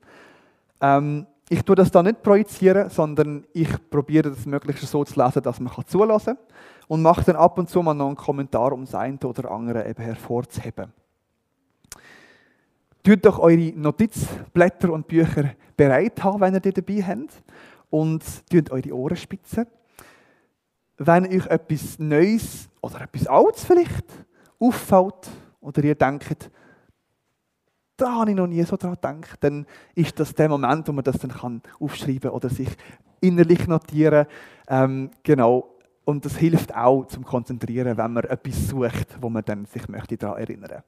Ähm, 0.83 1.27
ich 1.53 1.63
tue 1.63 1.77
das 1.77 1.91
da 1.91 2.03
nicht 2.03 2.23
projizieren, 2.23 2.89
sondern 2.89 3.45
ich 3.53 3.69
probiere 3.91 4.31
das 4.31 4.47
möglichst 4.47 4.87
so 4.87 5.05
zu 5.05 5.23
lesen, 5.23 5.43
dass 5.43 5.61
man 5.61 5.71
zulassen 5.87 6.37
kann. 6.37 6.47
Und 6.89 7.03
mache 7.03 7.25
dann 7.25 7.37
ab 7.37 7.59
und 7.59 7.69
zu 7.69 7.83
mal 7.83 7.93
noch 7.93 8.07
einen 8.07 8.17
Kommentar, 8.17 8.73
um 8.73 8.87
das 8.87 8.95
eine 8.95 9.19
oder 9.23 9.51
andere 9.51 9.87
eben 9.87 10.03
hervorzuheben. 10.03 10.95
Tut 13.05 13.27
doch 13.27 13.39
eure 13.39 13.71
Notizblätter 13.77 14.95
und 14.95 15.07
Bücher 15.07 15.51
bereit 15.77 16.25
haben, 16.25 16.41
wenn 16.41 16.55
ihr 16.55 16.61
die 16.61 16.73
dabei 16.73 17.03
habt. 17.03 17.43
Und 17.91 18.25
tut 18.49 18.71
eure 18.71 18.95
Ohren 18.95 19.17
spitzen. 19.17 19.67
Wenn 20.97 21.27
euch 21.27 21.47
etwas 21.49 21.99
Neues 21.99 22.71
oder 22.81 23.03
etwas 23.03 23.27
Altes 23.27 23.65
vielleicht 23.67 24.07
auffällt 24.59 25.29
oder 25.61 25.85
ihr 25.85 25.97
denkt, 25.97 26.51
da 28.03 28.17
habe 28.17 28.31
ich 28.31 28.37
noch 28.37 28.49
nie 28.49 28.63
so 28.65 28.77
dran 28.77 28.95
gedacht, 28.95 29.39
dann 29.41 29.65
ist 29.95 30.19
das 30.19 30.35
der 30.35 30.49
Moment, 30.49 30.89
wo 30.89 30.93
man 30.93 31.05
das 31.05 31.19
dann 31.19 31.31
kann 31.31 31.63
aufschreiben 31.79 32.31
oder 32.31 32.49
sich 32.49 32.69
innerlich 33.21 33.69
notieren. 33.69 34.27
Ähm, 34.69 35.11
genau. 35.23 35.77
Und 36.05 36.25
das 36.25 36.37
hilft 36.37 36.75
auch 36.75 37.05
zum 37.07 37.25
Konzentrieren, 37.25 37.97
wenn 37.97 38.13
man 38.13 38.25
etwas 38.25 38.69
sucht, 38.69 39.17
wo 39.21 39.29
man 39.29 39.45
dann 39.45 39.67
sich 39.67 39.89
möchte 39.89 40.17
daran 40.17 40.39
erinnern. 40.39 40.83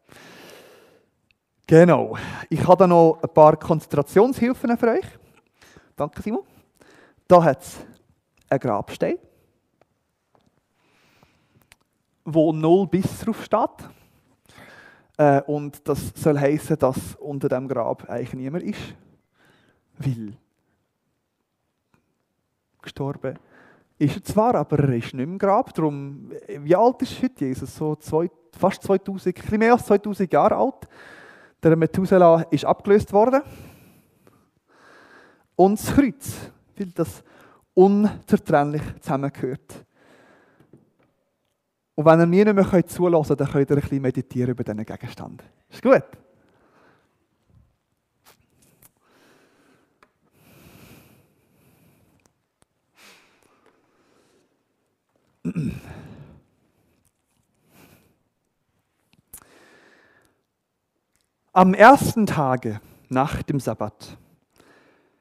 Genau. 1.68 2.16
Ich 2.50 2.66
habe 2.66 2.78
da 2.78 2.87
noch 2.88 3.21
ein 3.23 3.33
paar 3.33 3.56
Konzentrationshilfen 3.56 4.76
für 4.76 4.88
euch. 4.88 5.06
Danke, 5.94 6.21
Simon. 6.21 6.42
Da 7.28 7.44
hat 7.44 7.62
es 7.62 7.76
einen 8.50 8.59
Grabstein, 8.59 9.18
wo 12.25 12.52
0 12.52 12.88
bis 12.88 13.21
drauf 13.21 13.44
steht. 13.44 13.88
Äh, 15.16 15.42
und 15.42 15.87
das 15.88 16.12
soll 16.14 16.38
heißen, 16.38 16.78
dass 16.78 17.14
unter 17.16 17.49
dem 17.49 17.68
Grab 17.68 18.09
eigentlich 18.09 18.35
niemand 18.35 18.64
ist. 18.64 18.94
Weil 19.99 20.35
gestorben 22.83 23.38
ist 23.99 24.16
er 24.16 24.25
zwar, 24.25 24.54
aber 24.56 24.78
er 24.80 24.97
ist 24.97 25.14
nicht 25.14 25.23
im 25.23 25.38
Grab. 25.38 25.73
Darum, 25.73 26.30
wie 26.49 26.75
alt 26.75 27.02
ist 27.02 27.23
heute 27.23 27.44
Jesus? 27.44 27.75
So 27.76 27.94
zwei, 27.97 28.28
fast 28.59 28.83
2000, 28.83 29.52
ein 29.52 29.59
mehr 29.59 29.73
als 29.73 29.87
2000 29.87 30.33
Jahre 30.33 30.56
alt. 30.56 30.88
Der 31.62 31.76
Methuselah 31.76 32.44
ist 32.50 32.64
abgelöst 32.64 33.12
worden. 33.12 33.42
Und 35.56 35.78
das 35.78 35.94
Kreuz, 35.94 36.50
weil 36.76 36.88
das 36.88 37.23
unzertrennlich 37.73 38.83
zusammengehört. 39.00 39.85
Und 41.96 42.04
wenn 42.06 42.20
ihr 42.20 42.26
mir 42.26 42.52
nicht 42.52 42.72
mehr 42.72 42.86
zulassen 42.86 43.36
könnt, 43.36 43.40
dann 43.40 43.50
könnt 43.50 43.70
ihr 43.70 43.76
ein 43.76 43.80
bisschen 43.80 44.02
meditieren 44.02 44.50
über 44.50 44.64
diesen 44.64 44.84
Gegenstand. 44.84 45.44
Ist 45.70 45.82
gut? 45.82 46.02
Am 61.52 61.74
ersten 61.74 62.26
Tage 62.26 62.80
nach 63.08 63.42
dem 63.42 63.60
Sabbat 63.60 64.16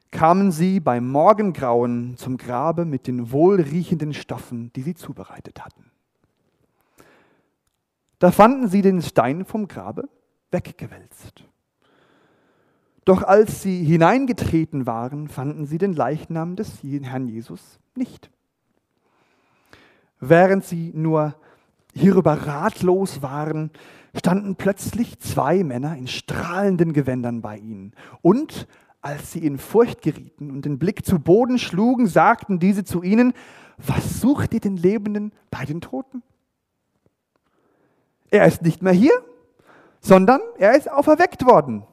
kamen 0.10 0.52
sie 0.52 0.80
beim 0.80 1.08
Morgengrauen 1.08 2.18
zum 2.18 2.38
Grabe 2.38 2.86
mit 2.86 3.06
den 3.06 3.32
wohlriechenden 3.32 4.14
Stoffen, 4.14 4.72
die 4.74 4.82
sie 4.82 4.96
zubereitet 4.96 5.64
hatten. 5.64 5.93
Da 8.24 8.32
fanden 8.32 8.70
sie 8.70 8.82
den 8.82 9.02
Stein 9.02 9.44
vom 9.44 9.68
Grabe 9.68 10.08
weggewälzt. 10.50 11.44
Doch 13.04 13.22
als 13.22 13.62
sie 13.62 13.84
hineingetreten 13.84 14.86
waren, 14.86 15.28
fanden 15.28 15.66
sie 15.66 15.78
den 15.78 15.92
Leichnam 15.92 16.56
des 16.56 16.82
Herrn 16.84 17.28
Jesus 17.28 17.82
nicht. 17.96 18.32
Während 20.22 20.64
sie 20.64 20.94
nur 20.96 21.36
hierüber 21.94 22.48
ratlos 22.48 23.22
waren, 23.22 23.72
standen 24.16 24.56
plötzlich 24.56 25.20
zwei 25.20 25.62
Männer 25.66 25.98
in 25.98 26.08
strahlenden 26.08 26.94
Gewändern 26.94 27.42
bei 27.42 27.58
ihnen. 27.58 27.92
Und 28.22 28.70
als 29.02 29.34
sie 29.34 29.46
in 29.46 29.58
Furcht 29.58 30.02
gerieten 30.02 30.50
und 30.50 30.64
den 30.64 30.80
Blick 30.80 31.06
zu 31.06 31.20
Boden 31.20 31.60
schlugen, 31.60 32.08
sagten 32.08 32.58
diese 32.58 32.86
zu 32.86 33.04
ihnen, 33.04 33.34
was 33.76 34.22
sucht 34.22 34.54
ihr 34.54 34.62
den 34.62 34.78
Lebenden 34.78 35.34
bei 35.52 35.66
den 35.66 35.82
Toten? 35.82 36.24
Er 38.34 38.48
ist 38.48 38.64
nicht 38.64 38.82
mehr 38.82 38.94
hier, 38.94 39.14
sondern 40.02 40.42
er 40.58 40.76
ist 40.76 40.92
auferweckt 40.92 41.46
worden. 41.46 41.86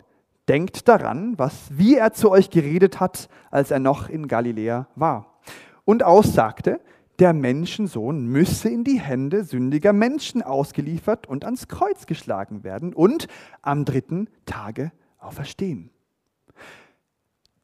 Denkt 0.49 0.89
daran, 0.89 1.39
was, 1.39 1.69
wie 1.71 1.97
er 1.97 2.15
zu 2.15 2.31
euch 2.31 2.49
geredet 2.49 2.99
hat, 2.99 3.29
als 3.51 3.71
er 3.71 3.79
noch 3.79 4.09
in 4.09 4.27
Galiläa 4.27 4.89
war. 4.95 5.39
Und 5.85 6.03
aussagte, 6.03 6.81
der 7.19 7.35
Menschensohn 7.35 8.25
müsse 8.25 8.71
in 8.71 8.85
die 8.85 8.99
Hände 8.99 9.45
sündiger 9.45 9.93
Menschen 9.93 10.41
ausgeliefert 10.41 11.27
und 11.27 11.45
ans 11.45 11.69
Kreuz 11.69 12.07
geschlagen 12.07 12.65
werden 12.65 12.95
und 12.95 13.29
am 13.61 13.85
dritten 13.85 14.31
Tage 14.47 14.93
auferstehen. 15.19 15.91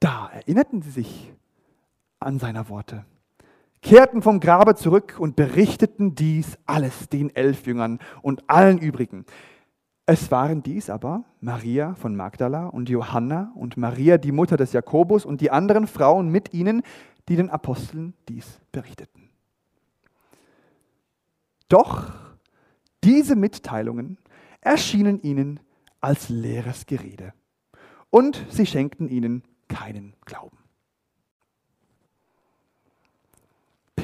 Da 0.01 0.29
erinnerten 0.35 0.83
sie 0.83 0.91
sich 0.91 1.33
an 2.21 2.39
seine 2.39 2.69
Worte 2.69 3.07
kehrten 3.87 4.21
vom 4.21 4.41
Grabe 4.41 4.75
zurück 4.75 5.15
und 5.17 5.37
berichteten 5.37 6.17
dies 6.17 6.59
alles 6.67 7.09
den 7.09 7.35
elf 7.37 7.69
Jüngern 7.69 8.01
und 8.21 8.43
allen 8.51 8.79
übrigen. 8.79 9.25
Es 10.07 10.33
waren 10.33 10.65
dies 10.65 10.91
aber 10.91 11.23
Maria 11.41 11.95
von 11.95 12.17
Magdala 12.17 12.67
und 12.67 12.89
Johanna 12.89 13.53
und 13.55 13.77
Maria, 13.77 14.19
die 14.19 14.33
Mutter 14.33 14.57
des 14.57 14.73
Jakobus 14.73 15.25
und 15.25 15.41
die 15.41 15.53
anderen 15.53 15.87
Frauen 15.87 16.31
mit 16.31 16.53
ihnen, 16.53 16.83
die 17.29 17.37
den 17.37 17.49
Aposteln 17.49 18.15
dies 18.29 18.59
berichteten. 18.73 19.31
Doch 21.69 22.13
diese 23.05 23.37
Mitteilungen 23.37 24.19
erschienen 24.63 25.23
ihnen 25.23 25.61
als 26.01 26.29
leeres 26.29 26.87
Gerede 26.87 27.35
und 28.11 28.45
sie 28.49 28.67
schenkten 28.67 29.09
ihnen 29.09 29.45
keinen 29.69 30.15
Glauben. 30.25 30.66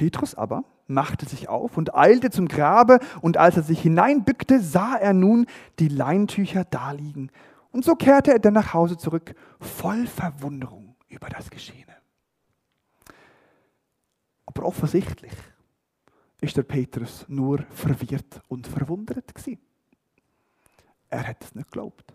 Petrus 0.02 0.34
aber 0.34 0.64
machte 0.88 1.26
sich 1.26 1.48
auf 1.48 1.76
und 1.76 1.94
eilte 1.94 2.30
zum 2.30 2.48
Grabe, 2.48 2.98
und 3.20 3.36
als 3.36 3.56
er 3.56 3.62
sich 3.62 3.80
hineinbückte, 3.80 4.60
sah 4.60 4.96
er 4.96 5.12
nun 5.12 5.46
die 5.78 5.86
Leintücher 5.86 6.64
daliegen. 6.64 7.30
Und 7.70 7.84
so 7.84 7.94
kehrte 7.94 8.32
er 8.32 8.40
dann 8.40 8.54
nach 8.54 8.74
Hause 8.74 8.96
zurück, 8.96 9.36
voll 9.60 10.08
Verwunderung 10.08 10.96
über 11.08 11.28
das 11.28 11.50
Geschehene. 11.50 11.94
Aber 14.44 14.64
offensichtlich 14.64 15.34
ist 16.40 16.56
der 16.56 16.64
Petrus 16.64 17.24
nur 17.28 17.62
verwirrt 17.70 18.42
und 18.48 18.66
verwundert 18.66 19.32
gewesen. 19.32 19.62
Er 21.10 21.28
hat 21.28 21.44
es 21.44 21.54
nicht 21.54 21.68
geglaubt. 21.70 22.12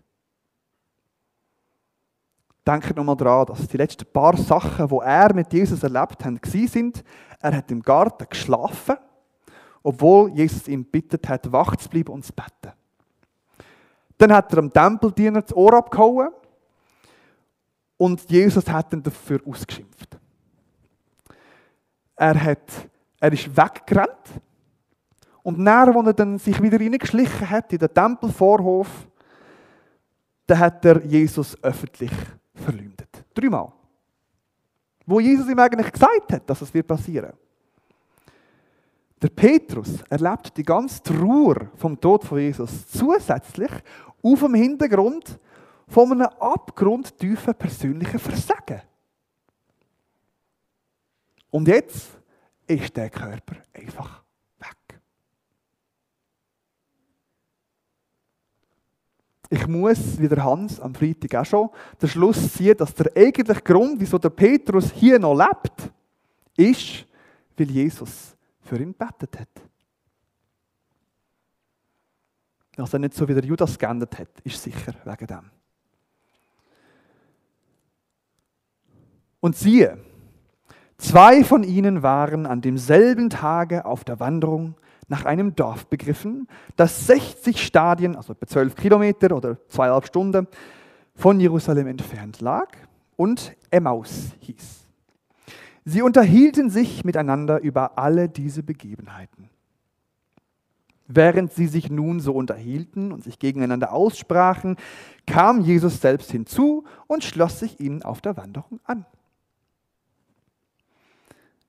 Denkt 2.68 2.94
nochmal 2.94 3.16
daran, 3.16 3.46
dass 3.46 3.66
die 3.66 3.78
letzten 3.78 4.04
paar 4.04 4.36
Sachen, 4.36 4.88
die 4.88 4.98
er 5.02 5.32
mit 5.32 5.50
Jesus 5.54 5.82
erlebt 5.82 6.22
hat, 6.22 6.34
sind. 6.44 7.02
Er 7.40 7.56
hat 7.56 7.70
im 7.70 7.80
Garten 7.80 8.26
geschlafen, 8.28 8.98
obwohl 9.82 10.28
Jesus 10.32 10.68
ihn 10.68 10.84
bittet 10.84 11.26
hat, 11.30 11.50
wach 11.50 11.76
zu 11.76 11.88
bleiben 11.88 12.12
und 12.12 12.26
zu 12.26 12.32
beten. 12.34 12.74
Dann 14.18 14.34
hat 14.34 14.52
er 14.52 14.56
dem 14.56 14.70
Tempeldiener 14.70 15.40
das 15.40 15.56
Ohr 15.56 15.72
abgehauen 15.72 16.28
und 17.96 18.30
Jesus 18.30 18.68
hat 18.68 18.92
ihn 18.92 19.02
dafür 19.02 19.40
ausgeschimpft. 19.46 20.18
Er, 22.16 22.44
hat, 22.44 22.70
er 23.18 23.32
ist 23.32 23.56
weggerannt 23.56 24.42
und 25.42 25.58
nachher, 25.58 25.96
als 25.96 26.06
er 26.08 26.12
dann 26.12 26.38
sich 26.38 26.60
wieder 26.60 26.78
reingeschlichen 26.78 27.48
hat 27.48 27.72
in 27.72 27.78
den 27.78 27.94
Tempelvorhof, 27.94 28.88
dann 30.46 30.58
hat 30.58 30.84
er 30.84 31.02
Jesus 31.06 31.56
öffentlich 31.62 32.12
verleumdet. 32.58 33.24
Dreimal. 33.34 33.72
Wo 35.06 35.20
Jesus 35.20 35.48
ihm 35.48 35.58
eigentlich 35.58 35.90
gesagt 35.90 36.32
hat, 36.32 36.48
dass 36.48 36.60
es 36.60 36.72
wird 36.72 36.86
passieren. 36.86 37.32
Der 39.20 39.28
Petrus 39.30 40.02
erlebt 40.08 40.56
die 40.56 40.62
ganze 40.62 41.02
Trauer 41.02 41.70
vom 41.74 41.98
Tod 42.00 42.24
von 42.24 42.38
Jesus 42.38 42.86
zusätzlich 42.88 43.70
auf 44.22 44.40
dem 44.40 44.54
Hintergrund 44.54 45.38
von 45.88 46.12
einem 46.12 46.28
abgrundtiefen 46.38 47.54
persönlichen 47.54 48.18
Versagen. 48.18 48.82
Und 51.50 51.66
jetzt 51.66 52.10
ist 52.66 52.96
der 52.96 53.10
Körper 53.10 53.56
einfach 53.72 54.22
ich 59.50 59.66
muss, 59.66 60.18
wie 60.18 60.28
der 60.28 60.44
Hans 60.44 60.78
am 60.78 60.94
Freitag 60.94 61.34
auch 61.34 61.44
schon, 61.44 61.70
den 62.00 62.08
Schluss 62.08 62.52
ziehen, 62.52 62.76
dass 62.76 62.94
der 62.94 63.10
eigentliche 63.16 63.62
Grund, 63.62 64.00
wieso 64.00 64.18
der 64.18 64.30
Petrus 64.30 64.92
hier 64.92 65.18
noch 65.18 65.34
lebt, 65.34 65.90
ist, 66.56 67.06
weil 67.56 67.70
Jesus 67.70 68.36
für 68.60 68.78
ihn 68.78 68.92
betet 68.92 69.40
hat. 69.40 69.48
Dass 72.76 72.92
er 72.92 72.98
nicht 72.98 73.14
so 73.14 73.26
wie 73.26 73.34
der 73.34 73.44
Judas 73.44 73.78
geändert 73.78 74.18
hat, 74.18 74.28
ist 74.44 74.62
sicher 74.62 74.94
wegen 75.04 75.26
dem. 75.26 75.50
Und 79.40 79.56
siehe, 79.56 79.98
zwei 80.98 81.42
von 81.42 81.64
ihnen 81.64 82.02
waren 82.02 82.44
an 82.44 82.60
demselben 82.60 83.30
Tage 83.30 83.84
auf 83.84 84.04
der 84.04 84.20
Wanderung 84.20 84.74
nach 85.08 85.24
einem 85.24 85.56
Dorf 85.56 85.86
begriffen, 85.86 86.46
das 86.76 87.06
60 87.06 87.64
Stadien, 87.64 88.14
also 88.14 88.32
etwa 88.34 88.46
12 88.46 88.76
Kilometer 88.76 89.34
oder 89.34 89.56
zweieinhalb 89.68 90.06
Stunden, 90.06 90.46
von 91.14 91.40
Jerusalem 91.40 91.88
entfernt 91.88 92.40
lag 92.40 92.68
und 93.16 93.56
Emmaus 93.70 94.32
hieß. 94.40 94.84
Sie 95.84 96.02
unterhielten 96.02 96.70
sich 96.70 97.04
miteinander 97.04 97.60
über 97.60 97.98
alle 97.98 98.28
diese 98.28 98.62
Begebenheiten. 98.62 99.48
Während 101.06 101.54
sie 101.54 101.66
sich 101.66 101.90
nun 101.90 102.20
so 102.20 102.34
unterhielten 102.34 103.12
und 103.12 103.24
sich 103.24 103.38
gegeneinander 103.38 103.94
aussprachen, 103.94 104.76
kam 105.26 105.62
Jesus 105.62 106.02
selbst 106.02 106.30
hinzu 106.30 106.84
und 107.06 107.24
schloss 107.24 107.58
sich 107.60 107.80
ihnen 107.80 108.02
auf 108.02 108.20
der 108.20 108.36
Wanderung 108.36 108.78
an. 108.84 109.06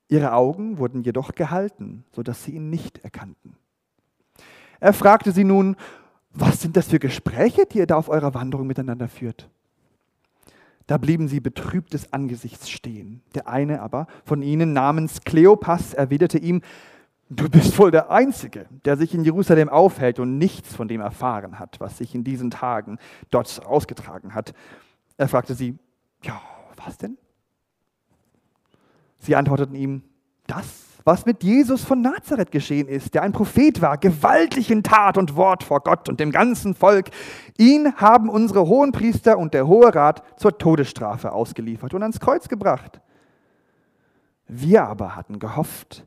Ihre 0.10 0.34
Augen 0.34 0.80
wurden 0.80 1.04
jedoch 1.04 1.36
gehalten, 1.36 2.04
sodass 2.12 2.44
sie 2.44 2.56
ihn 2.56 2.70
nicht 2.70 2.98
erkannten. 3.00 3.56
Er 4.80 4.94
fragte 4.94 5.32
sie 5.32 5.44
nun, 5.44 5.76
was 6.32 6.62
sind 6.62 6.76
das 6.76 6.88
für 6.88 7.00
Gespräche, 7.00 7.66
die 7.66 7.78
ihr 7.78 7.88
da 7.88 7.96
auf 7.96 8.10
eurer 8.10 8.34
Wanderung 8.34 8.68
miteinander 8.68 9.08
führt? 9.08 9.50
Da 10.88 10.98
blieben 10.98 11.28
sie 11.28 11.40
betrübt 11.40 11.94
des 11.94 12.12
Angesichts 12.14 12.70
stehen. 12.70 13.22
Der 13.36 13.48
eine 13.48 13.82
aber 13.82 14.08
von 14.26 14.42
ihnen 14.42 14.74
namens 14.74 15.22
Kleopas 15.22 15.94
erwiderte 15.94 16.40
ihm, 16.40 16.62
du 17.30 17.48
bist 17.48 17.78
wohl 17.78 17.92
der 17.92 18.10
Einzige, 18.10 18.66
der 18.86 18.98
sich 18.98 19.14
in 19.14 19.24
Jerusalem 19.24 19.70
aufhält 19.70 20.18
und 20.18 20.40
nichts 20.40 20.76
von 20.76 20.88
dem 20.88 21.02
erfahren 21.02 21.60
hat, 21.60 21.80
was 21.80 22.00
sich 22.00 22.16
in 22.16 22.24
diesen 22.24 22.50
Tagen 22.50 22.98
dort 23.30 23.64
ausgetragen 23.64 24.34
hat. 24.34 24.54
Er 25.18 25.28
fragte 25.28 25.54
sie, 25.54 25.78
ja, 26.24 26.42
was 26.84 26.98
denn? 26.98 27.18
Sie 29.20 29.36
antworteten 29.36 29.76
ihm, 29.76 30.04
das, 30.48 30.66
was 31.04 31.26
mit 31.26 31.44
Jesus 31.44 31.84
von 31.84 32.02
Nazareth 32.02 32.52
geschehen 32.52 32.88
ist, 32.88 33.14
der 33.14 33.24
ein 33.24 33.32
Prophet 33.32 33.82
war, 33.82 33.98
gewaltig 33.98 34.72
in 34.72 34.84
Tat 34.84 35.18
und 35.18 35.36
Wort 35.36 35.64
vor 35.64 35.82
Gott 35.82 36.10
und 36.10 36.20
dem 36.20 36.32
ganzen 36.32 36.76
Volk, 36.76 37.10
ihn 37.58 37.96
haben 37.96 38.30
unsere 38.30 38.68
Hohenpriester 38.68 39.38
und 39.38 39.54
der 39.54 39.68
Hohe 39.68 39.94
Rat 39.94 40.24
zur 40.38 40.58
Todesstrafe 40.58 41.32
ausgeliefert 41.32 41.94
und 41.94 42.02
ans 42.02 42.20
Kreuz 42.20 42.48
gebracht. 42.48 43.02
Wir 44.48 44.84
aber 44.84 45.16
hatten 45.16 45.40
gehofft, 45.40 46.06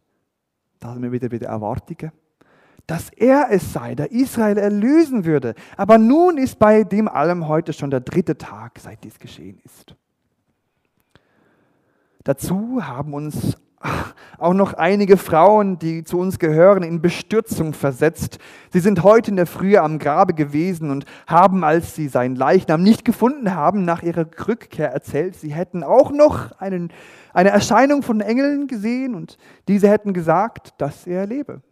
da 0.81 1.01
wir 1.01 1.13
wieder 1.13 1.31
wieder 1.31 1.49
Erwartungen, 1.49 2.13
dass 2.87 3.11
er 3.11 3.47
es 3.51 3.73
sei, 3.73 3.95
der 3.95 4.11
Israel 4.11 4.59
erlösen 4.59 5.25
würde. 5.25 5.55
Aber 5.77 5.99
nun 5.99 6.39
ist 6.39 6.59
bei 6.59 6.83
dem 6.83 7.09
allem 7.09 7.47
heute 7.49 7.73
schon 7.73 7.91
der 7.91 8.01
dritte 8.01 8.37
Tag, 8.37 8.79
seit 8.81 9.05
dies 9.05 9.19
geschehen 9.19 9.61
ist. 9.65 9.95
Dazu 12.25 12.87
haben 12.87 13.15
uns 13.15 13.57
auch 14.39 14.55
noch 14.55 14.75
einige 14.75 15.17
Frauen, 15.17 15.79
die 15.79 16.05
zu 16.05 16.19
uns 16.19 16.39
gehören, 16.39 16.83
in 16.83 17.03
Bestürzung 17.03 17.73
versetzt. 17.73 18.39
Sie 18.71 18.81
sind 18.81 19.03
heute 19.03 19.31
in 19.31 19.37
der 19.37 19.47
Frühe 19.47 19.83
am 19.83 19.99
Grabe 19.99 20.35
gewesen 20.35 20.91
und 20.91 21.05
haben, 21.27 21.65
als 21.65 21.95
sie 21.95 22.09
seinen 22.09 22.37
Leichnam 22.37 22.83
nicht 22.83 23.05
gefunden 23.05 23.55
haben, 23.55 23.85
nach 23.85 24.03
ihrer 24.03 24.27
Rückkehr 24.47 24.93
erzählt, 24.93 25.35
sie 25.37 25.53
hätten 25.53 25.83
auch 25.83 26.13
noch 26.13 26.53
einen, 26.59 26.93
eine 27.33 27.51
Erscheinung 27.51 28.03
von 28.03 28.21
Engeln 28.21 28.69
gesehen 28.69 29.15
und 29.15 29.37
diese 29.69 29.89
hätten 29.89 30.13
gesagt, 30.13 30.75
dass 30.79 31.07
er 31.07 31.27
lebe. 31.27 31.63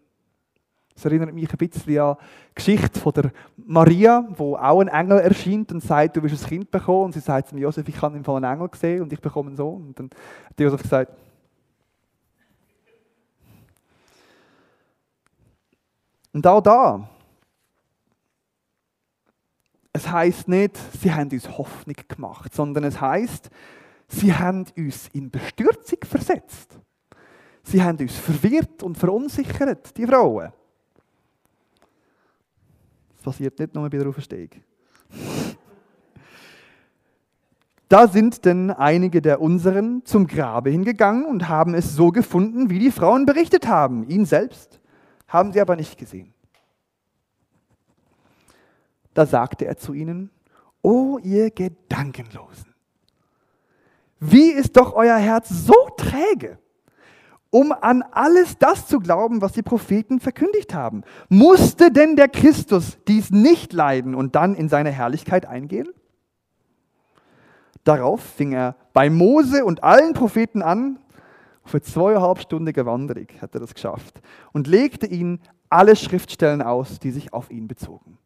Das 1.01 1.11
erinnert 1.11 1.33
mich 1.33 1.51
ein 1.51 1.57
bisschen 1.57 1.99
an 1.99 2.17
die 2.51 2.55
Geschichte 2.55 3.01
von 3.01 3.13
der 3.15 3.33
Maria, 3.57 4.29
wo 4.37 4.55
auch 4.55 4.81
ein 4.81 4.89
Engel 4.89 5.19
erscheint 5.19 5.73
und 5.73 5.83
sagt, 5.83 6.15
du 6.15 6.23
wirst 6.23 6.45
ein 6.45 6.49
Kind 6.51 6.71
bekommen. 6.71 7.07
Und 7.07 7.15
sie 7.15 7.21
sagt 7.21 7.49
zu 7.49 7.57
Josef, 7.57 7.89
ich 7.89 8.03
habe 8.03 8.17
einen 8.17 8.45
Engel 8.45 8.69
gesehen 8.69 9.03
und 9.03 9.11
ich 9.11 9.21
bekomme 9.21 9.49
einen 9.49 9.57
Sohn. 9.57 9.87
Und 9.87 9.99
dann 9.99 10.11
hat 10.45 10.61
Josef 10.61 10.83
gesagt, 10.83 11.13
Und 16.33 16.47
auch 16.47 16.61
da, 16.61 17.09
es 19.93 20.09
heißt 20.09 20.47
nicht, 20.47 20.77
sie 21.01 21.13
haben 21.13 21.29
uns 21.31 21.59
Hoffnung 21.59 21.97
gemacht, 22.07 22.55
sondern 22.55 22.85
es 22.85 23.01
heißt, 23.01 23.51
sie 24.07 24.33
haben 24.33 24.65
uns 24.77 25.09
in 25.09 25.29
Bestürzung 25.29 25.99
versetzt. 26.05 26.79
Sie 27.65 27.83
haben 27.83 27.99
uns 27.99 28.17
verwirrt 28.17 28.85
und 28.85 28.97
verunsichert, 28.97 29.97
die 29.97 30.07
Frauen. 30.07 30.53
Das 33.21 33.35
passiert 33.35 33.59
nicht 33.59 33.75
nur 33.75 33.91
bei 33.91 33.99
der 33.99 34.09
Auferstehung. 34.09 34.49
Da 37.87 38.09
sind 38.09 38.47
denn 38.47 38.71
einige 38.71 39.21
der 39.21 39.43
unseren 39.43 40.07
zum 40.07 40.27
Grabe 40.27 40.71
hingegangen 40.71 41.27
und 41.27 41.47
haben 41.47 41.75
es 41.75 41.95
so 41.95 42.13
gefunden, 42.13 42.71
wie 42.71 42.79
die 42.79 42.91
Frauen 42.91 43.27
berichtet 43.27 43.67
haben. 43.67 44.09
Ihn 44.09 44.25
selbst 44.25 44.81
haben 45.29 45.53
sie 45.53 45.61
aber 45.61 45.77
nicht 45.77 45.99
gesehen. 45.99 46.33
Da 49.13 49.27
sagte 49.27 49.67
er 49.67 49.77
zu 49.77 49.93
ihnen, 49.93 50.31
O 50.81 51.19
ihr 51.19 51.51
Gedankenlosen, 51.51 52.73
wie 54.19 54.51
ist 54.51 54.79
doch 54.79 54.95
euer 54.95 55.17
Herz 55.17 55.51
so 55.51 55.75
träge? 55.99 56.59
Um 57.51 57.73
an 57.73 58.03
alles 58.13 58.59
das 58.59 58.87
zu 58.87 59.01
glauben, 59.01 59.43
was 59.43 59.53
die 59.53 59.63
Propheten 59.63 60.21
verkündigt 60.21 60.75
haben. 60.75 61.03
Musste 61.29 61.91
denn 61.91 62.17
der 62.17 62.29
Christus 62.29 62.99
dies 63.09 63.31
nicht 63.31 63.73
leiden 63.73 64.15
und 64.15 64.37
dann 64.37 64.55
in 64.55 64.69
seine 64.69 64.91
Herrlichkeit 64.91 65.47
eingehen? 65.47 65.89
Darauf 67.85 68.21
fing 68.21 68.53
er 68.53 68.77
bei 68.93 69.11
Mose 69.11 69.65
und 69.65 69.83
allen 69.83 70.13
Propheten 70.13 70.63
an, 70.63 70.99
für 71.65 71.81
zweieinhalbstündige 71.81 72.87
Wanderung 72.87 73.27
hat 73.41 73.55
er 73.55 73.61
das 73.61 73.75
geschafft, 73.75 74.21
und 74.53 74.67
legte 74.67 75.07
ihnen 75.07 75.41
alle 75.69 75.95
Schriftstellen 75.97 76.63
aus, 76.63 76.99
die 76.99 77.11
sich 77.11 77.33
auf 77.33 77.51
ihn 77.51 77.69
bezogen. 77.69 78.19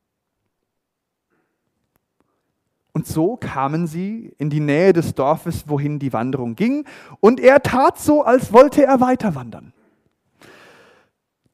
Und 2.95 3.09
so 3.09 3.37
kamen 3.37 3.89
sie 3.89 4.33
in 4.39 4.51
die 4.51 4.61
Nähe 4.61 4.93
des 4.93 5.15
Dorfes, 5.15 5.69
wohin 5.69 5.99
die 5.99 6.13
Wanderung 6.13 6.55
ging, 6.55 6.87
und 7.19 7.41
er 7.41 7.61
tat 7.61 7.99
so, 7.99 8.23
als 8.23 8.53
wollte 8.53 8.85
er 8.85 9.01
weiter 9.01 9.35
wandern. 9.35 9.73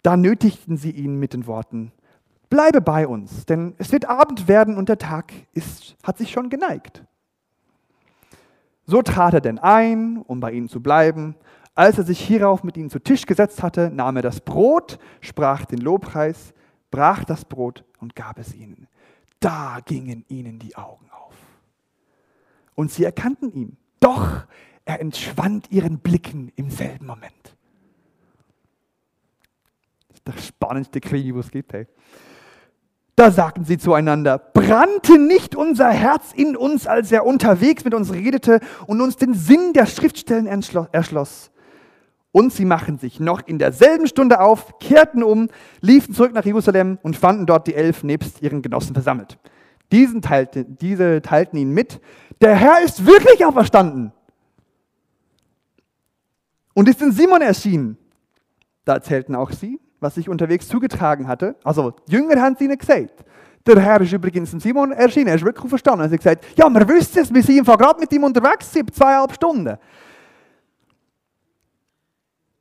Da 0.03 0.19
nötigten 0.19 0.77
sie 0.77 0.91
ihn 0.91 1.19
mit 1.19 1.33
den 1.33 1.47
Worten, 1.47 1.93
bleibe 2.51 2.83
bei 2.83 3.09
uns, 3.09 3.47
denn 3.47 3.75
es 3.79 3.91
wird 3.91 4.05
Abend 4.05 4.49
werden 4.49 4.77
und 4.77 4.91
der 4.91 4.99
Tag 4.99 5.33
ist, 5.55 5.97
hat 6.03 6.19
sich 6.19 6.31
schon 6.31 6.51
geneigt. 6.51 7.05
So 8.85 9.01
trat 9.01 9.35
er 9.35 9.41
denn 9.41 9.59
ein, 9.59 10.19
um 10.27 10.41
bei 10.41 10.53
ihnen 10.53 10.69
zu 10.69 10.83
bleiben. 10.83 11.37
Als 11.75 11.97
er 11.97 12.05
sich 12.05 12.21
hierauf 12.21 12.65
mit 12.65 12.77
ihnen 12.77 12.91
zu 12.91 12.99
Tisch 12.99 13.25
gesetzt 13.25 13.63
hatte, 13.63 13.91
nahm 13.91 14.17
er 14.17 14.23
das 14.23 14.41
Brot, 14.41 14.99
sprach 15.21 15.65
den 15.65 15.79
Lobpreis, 15.79 16.53
brach 16.91 17.25
das 17.25 17.47
Brot 17.47 17.85
und 17.99 18.15
gab 18.15 18.39
es 18.39 18.55
ihnen. 18.55 18.89
Da 19.39 19.79
gingen 19.87 20.25
ihnen 20.29 20.59
die 20.59 20.77
Augen 20.77 21.10
und 22.81 22.91
sie 22.91 23.05
erkannten 23.05 23.53
ihn. 23.53 23.77
Doch 24.01 24.45
er 24.87 25.01
entschwand 25.01 25.71
ihren 25.71 25.99
Blicken 25.99 26.51
im 26.57 26.71
selben 26.71 27.07
Moment. 27.07 27.55
Das 30.09 30.17
ist 30.17 30.27
der 30.27 30.39
spannendste 30.39 31.01
Krieg, 31.01 31.35
was 31.35 31.47
es 31.47 31.51
gibt. 31.51 31.75
Hey. 31.75 31.87
Da 33.17 33.31
sagten 33.31 33.67
sie 33.67 33.77
zueinander, 33.77 34.39
brannte 34.39 35.19
nicht 35.19 35.55
unser 35.55 35.91
Herz 35.91 36.33
in 36.35 36.57
uns, 36.57 36.87
als 36.87 37.13
er 37.13 37.27
unterwegs 37.27 37.85
mit 37.85 37.93
uns 37.93 38.15
redete 38.15 38.61
und 38.87 39.03
uns 39.03 39.17
den 39.17 39.35
Sinn 39.35 39.75
der 39.75 39.85
Schriftstellen 39.85 40.47
erschloss. 40.47 41.51
Und 42.33 42.55
sie 42.55 42.65
machten 42.65 42.97
sich 42.97 43.21
noch 43.21 43.47
in 43.47 43.59
derselben 43.59 44.07
Stunde 44.07 44.41
auf, 44.41 44.79
kehrten 44.79 45.23
um, 45.23 45.49
liefen 45.83 46.15
zurück 46.15 46.33
nach 46.33 46.47
Jerusalem 46.47 46.99
und 47.03 47.15
fanden 47.15 47.45
dort 47.45 47.67
die 47.67 47.75
Elf 47.75 48.05
nebst 48.05 48.41
ihren 48.41 48.63
Genossen 48.63 48.95
versammelt. 48.95 49.39
Diesen 49.93 50.23
teilte, 50.23 50.65
diese 50.65 51.21
teilten 51.23 51.59
ihn 51.59 51.71
mit, 51.71 52.01
der 52.41 52.55
Herr 52.55 52.83
ist 52.83 53.05
wirklich 53.05 53.45
auferstanden 53.45 54.13
und 56.75 56.89
ist 56.89 57.03
in 57.03 57.13
Simon 57.13 57.43
erschienen. 57.43 57.99
Da 58.85 58.95
erzählten 58.95 59.35
auch 59.35 59.51
sie, 59.51 59.81
was 60.01 60.15
sich 60.15 60.29
unterwegs 60.29 60.69
zugetragen 60.69 61.29
hatte. 61.29 61.57
Also, 61.65 61.95
Jünger 62.09 62.41
haben 62.41 62.55
es 62.55 62.61
ihnen 62.61 62.79
gesagt. 62.79 63.25
Der 63.67 63.79
Herr 63.79 64.01
ist 64.01 64.13
übrigens 64.13 64.53
in 64.55 64.61
Simon 64.61 64.93
erschienen, 64.93 65.29
er 65.29 65.35
ist 65.35 65.45
wirklich 65.45 65.69
verstanden. 65.69 66.01
Er 66.01 66.11
hat 66.11 66.17
gesagt, 66.17 66.47
ja, 66.57 66.69
wir 66.71 66.89
wissen 66.89 67.19
es, 67.19 67.35
wir 67.35 67.43
sind 67.43 67.67
gerade 67.67 68.01
mit 68.01 68.11
ihm 68.13 68.25
unterwegs, 68.25 68.73
sieben, 68.73 68.91
zweieinhalb 68.91 69.35
Stunden. 69.35 69.77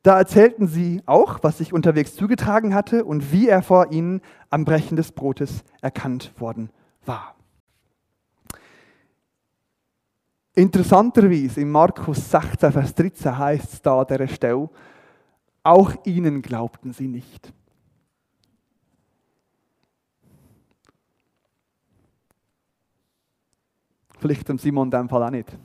Da 0.02 0.18
erzählten 0.18 0.66
sie 0.66 1.02
auch, 1.06 1.38
was 1.42 1.58
sich 1.58 1.72
unterwegs 1.72 2.16
zugetragen 2.16 2.74
hatte 2.74 3.04
und 3.04 3.32
wie 3.32 3.48
er 3.48 3.62
vor 3.62 3.92
ihnen 3.92 4.20
am 4.50 4.64
Brechen 4.64 4.96
des 4.96 5.12
Brotes 5.12 5.62
erkannt 5.80 6.32
worden 6.38 6.70
war. 7.06 7.34
Interessanterweise 10.54 11.60
in 11.60 11.70
Markus 11.70 12.30
16, 12.30 12.72
Vers 12.72 12.94
13 12.94 13.38
heißt 13.38 13.72
es 13.74 13.82
da 13.82 14.00
an 14.00 14.06
dieser 14.06 14.28
Stelle, 14.28 14.68
auch 15.62 15.94
ihnen 16.04 16.42
glaubten 16.42 16.92
sie 16.92 17.08
nicht. 17.08 17.52
Vielleicht 24.18 24.48
dem 24.48 24.58
Simon 24.58 24.88
in 24.88 24.90
dem 24.90 25.08
Fall 25.08 25.22
auch 25.22 25.30
nicht. 25.30 25.56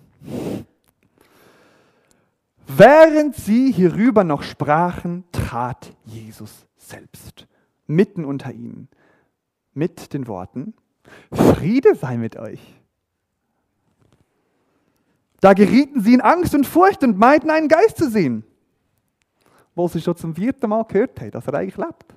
Während 2.68 3.36
sie 3.36 3.72
hierüber 3.72 4.24
noch 4.24 4.44
sprachen, 4.44 5.26
trat 5.32 5.94
Jesus 6.06 6.66
selbst 6.78 7.48
mitten 7.86 8.26
unter 8.26 8.52
ihnen 8.52 8.88
mit 9.74 10.14
den 10.14 10.28
Worten, 10.28 10.74
Friede 11.32 11.96
sei 11.96 12.18
mit 12.18 12.38
euch. 12.38 12.60
Da 15.42 15.54
gerieten 15.54 16.02
sie 16.02 16.14
in 16.14 16.22
Angst 16.22 16.56
und 16.56 16.66
Furcht 16.66 17.04
und 17.04 17.18
meinten, 17.18 17.50
einen 17.52 17.68
Geist 17.68 17.98
zu 17.98 18.10
sehen, 18.10 18.44
wo 19.76 19.88
sie 19.88 20.02
schon 20.02 20.16
zum 20.16 20.36
vierten 20.36 20.70
Mal 20.70 20.86
gehört 20.86 21.20
haben, 21.20 21.32
dass 21.32 21.48
er 21.48 21.54
eigentlich 21.56 21.78
lebt. 21.78 22.16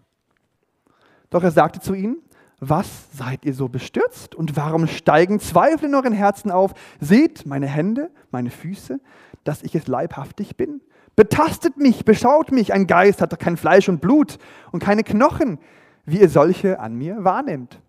Doch 1.31 1.43
er 1.43 1.51
sagte 1.51 1.81
zu 1.81 1.95
ihnen, 1.95 2.23
was 2.61 2.89
seid 3.13 3.45
ihr 3.45 3.55
so 3.55 3.69
bestürzt 3.69 4.35
und 4.35 4.57
warum 4.57 4.87
steigen 4.87 5.41
Zweifel 5.41 5.89
in 5.89 5.95
euren 5.95 6.13
Herzen 6.13 6.51
auf? 6.51 6.73
Seht 7.01 7.47
meine 7.47 7.67
Hände, 7.67 8.11
meine 8.31 8.51
Füße, 8.51 9.01
dass 9.45 9.63
ich 9.63 9.75
es 9.75 9.87
leibhaftig 9.87 10.57
bin. 10.57 10.81
Betastet 11.15 11.77
mich, 11.77 12.05
beschaut 12.05 12.51
mich, 12.51 12.73
ein 12.73 12.87
Geist 12.87 13.21
hat 13.21 13.33
doch 13.33 13.39
kein 13.39 13.57
Fleisch 13.57 13.89
und 13.89 14.01
Blut 14.01 14.39
und 14.73 14.83
keine 14.83 15.05
Knochen, 15.05 15.59
wie 16.05 16.21
ihr 16.21 16.29
solche 16.29 16.81
an 16.81 16.95
mir 16.95 17.25
wahrnehmt. 17.25 17.81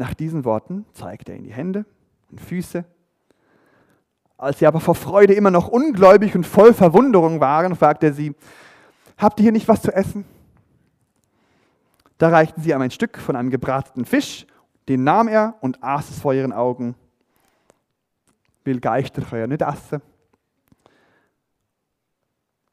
Nach 0.00 0.14
diesen 0.14 0.46
Worten 0.46 0.86
zeigte 0.94 1.32
er 1.32 1.36
in 1.36 1.44
die 1.44 1.52
Hände 1.52 1.84
und 2.30 2.40
Füße. 2.40 2.86
Als 4.38 4.58
sie 4.58 4.66
aber 4.66 4.80
vor 4.80 4.94
Freude 4.94 5.34
immer 5.34 5.50
noch 5.50 5.68
ungläubig 5.68 6.34
und 6.34 6.46
voll 6.46 6.72
Verwunderung 6.72 7.38
waren, 7.40 7.76
fragte 7.76 8.06
er 8.06 8.14
sie, 8.14 8.34
habt 9.18 9.38
ihr 9.38 9.42
hier 9.42 9.52
nicht 9.52 9.68
was 9.68 9.82
zu 9.82 9.92
essen? 9.92 10.24
Da 12.16 12.30
reichten 12.30 12.62
sie 12.62 12.70
ihm 12.70 12.80
ein 12.80 12.90
Stück 12.90 13.18
von 13.18 13.36
einem 13.36 13.50
gebratenen 13.50 14.06
Fisch, 14.06 14.46
den 14.88 15.04
nahm 15.04 15.28
er 15.28 15.56
und 15.60 15.84
aß 15.84 16.08
es 16.08 16.18
vor 16.18 16.32
ihren 16.32 16.54
Augen. 16.54 16.94
Will 18.64 18.80
Geister 18.80 19.36
ja 19.36 19.46
nicht 19.46 19.60
essen. 19.60 20.00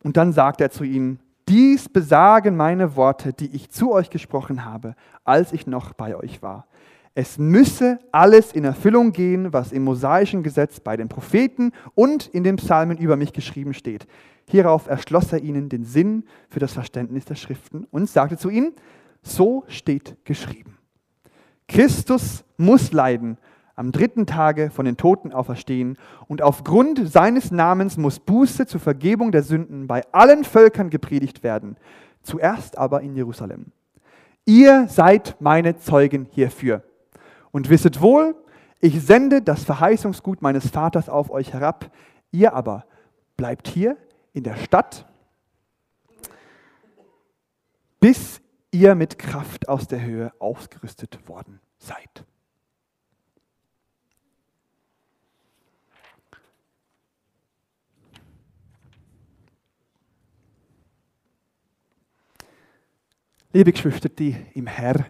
Und 0.02 0.16
dann 0.16 0.32
sagte 0.32 0.64
er 0.64 0.72
zu 0.72 0.86
ihnen, 0.86 1.20
dies 1.50 1.90
besagen 1.90 2.56
meine 2.56 2.96
Worte, 2.96 3.34
die 3.34 3.54
ich 3.54 3.70
zu 3.70 3.92
euch 3.92 4.10
gesprochen 4.10 4.64
habe, 4.64 4.96
als 5.26 5.52
ich 5.52 5.68
noch 5.68 5.92
bei 5.92 6.16
euch 6.16 6.42
war. 6.42 6.68
Es 7.20 7.40
müsse 7.40 7.98
alles 8.12 8.52
in 8.52 8.64
Erfüllung 8.64 9.12
gehen, 9.12 9.52
was 9.52 9.72
im 9.72 9.86
mosaischen 9.86 10.44
Gesetz 10.44 10.80
bei 10.80 10.96
den 10.96 11.10
Propheten 11.10 11.72
und 11.96 12.28
in 12.28 12.44
den 12.44 12.58
Psalmen 12.58 13.00
über 13.00 13.16
mich 13.16 13.34
geschrieben 13.34 13.74
steht. 13.74 14.06
Hierauf 14.48 14.86
erschloss 14.86 15.34
er 15.34 15.42
ihnen 15.42 15.68
den 15.68 15.84
Sinn 15.84 16.26
für 16.48 16.60
das 16.60 16.74
Verständnis 16.74 17.26
der 17.26 17.34
Schriften 17.34 17.88
und 17.90 18.08
sagte 18.08 18.38
zu 18.38 18.52
ihnen, 18.52 18.74
so 19.24 19.64
steht 19.68 20.16
geschrieben. 20.26 20.78
Christus 21.68 22.44
muss 22.56 22.92
leiden, 22.92 23.40
am 23.74 23.92
dritten 23.92 24.28
Tage 24.28 24.70
von 24.70 24.86
den 24.86 24.98
Toten 24.98 25.32
auferstehen 25.32 25.98
und 26.28 26.44
aufgrund 26.44 27.12
seines 27.12 27.50
Namens 27.50 27.98
muss 27.98 28.20
Buße 28.20 28.68
zur 28.68 28.80
Vergebung 28.80 29.32
der 29.32 29.42
Sünden 29.42 29.88
bei 29.88 30.04
allen 30.12 30.44
Völkern 30.44 30.92
gepredigt 30.92 31.42
werden, 31.42 31.78
zuerst 32.22 32.78
aber 32.78 33.02
in 33.02 33.16
Jerusalem. 33.16 33.72
Ihr 34.46 34.86
seid 34.88 35.36
meine 35.40 35.80
Zeugen 35.80 36.28
hierfür. 36.30 36.84
Und 37.52 37.70
wisset 37.70 38.02
wohl, 38.02 38.36
ich 38.80 39.02
sende 39.02 39.42
das 39.42 39.64
Verheißungsgut 39.64 40.42
meines 40.42 40.70
Vaters 40.70 41.10
auf 41.10 41.30
euch 41.30 41.54
herab, 41.54 41.92
ihr 42.32 42.54
aber 42.54 42.86
bleibt 43.36 43.68
hier 43.68 43.98
in 44.34 44.44
der 44.44 44.56
Stadt, 44.56 45.06
bis 48.00 48.42
ihr 48.72 48.96
mit 48.96 49.18
Kraft 49.18 49.68
aus 49.70 49.88
der 49.88 50.02
Höhe 50.02 50.32
ausgerüstet 50.40 51.28
worden 51.28 51.60
seid. 51.78 52.26
Liebe 63.54 63.72
Geschwister 63.72 64.10
die 64.10 64.36
im 64.54 64.68
Herr, 64.68 65.08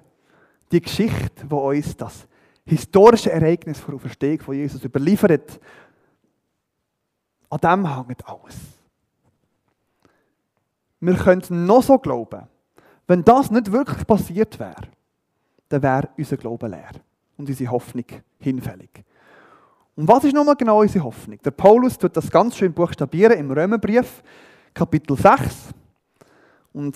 die 0.72 0.82
Geschichte, 0.82 1.46
die 1.46 1.54
uns 1.54 1.96
das 1.96 2.28
historische 2.66 3.32
Ereignis 3.32 3.80
von 3.80 3.96
Auferstehung 3.96 4.40
von 4.40 4.56
Jesus 4.56 4.84
überliefert, 4.84 5.60
an 7.50 7.60
dem 7.60 7.96
hängt 7.96 8.28
alles. 8.28 8.56
Wir 11.00 11.16
können 11.16 11.66
noch 11.66 11.84
so 11.84 11.98
glauben, 11.98 12.48
wenn 13.08 13.24
das 13.24 13.52
nicht 13.52 13.72
wirklich 13.72 14.06
passiert 14.06 14.60
wäre, 14.60 14.90
dann 15.70 15.82
wäre 15.82 16.10
unser 16.18 16.38
Glaube 16.38 16.68
leer 16.68 16.92
und 17.38 17.48
unsere 17.48 17.72
Hoffnung 17.72 18.06
hinfällig. 18.40 18.90
Und 19.96 20.08
was 20.08 20.26
ist 20.26 20.34
nochmal 20.34 20.56
genau 20.56 20.82
unsere 20.82 21.04
Hoffnung? 21.04 21.40
Der 21.44 21.52
Paulus 21.52 21.98
tut 21.98 22.16
das 22.16 22.30
ganz 22.30 22.56
schön 22.58 22.74
buchstabieren 22.74 23.38
im 23.38 23.50
Römerbrief, 23.50 24.22
Kapitel 24.74 25.18
6. 25.18 25.74
Und 26.74 26.96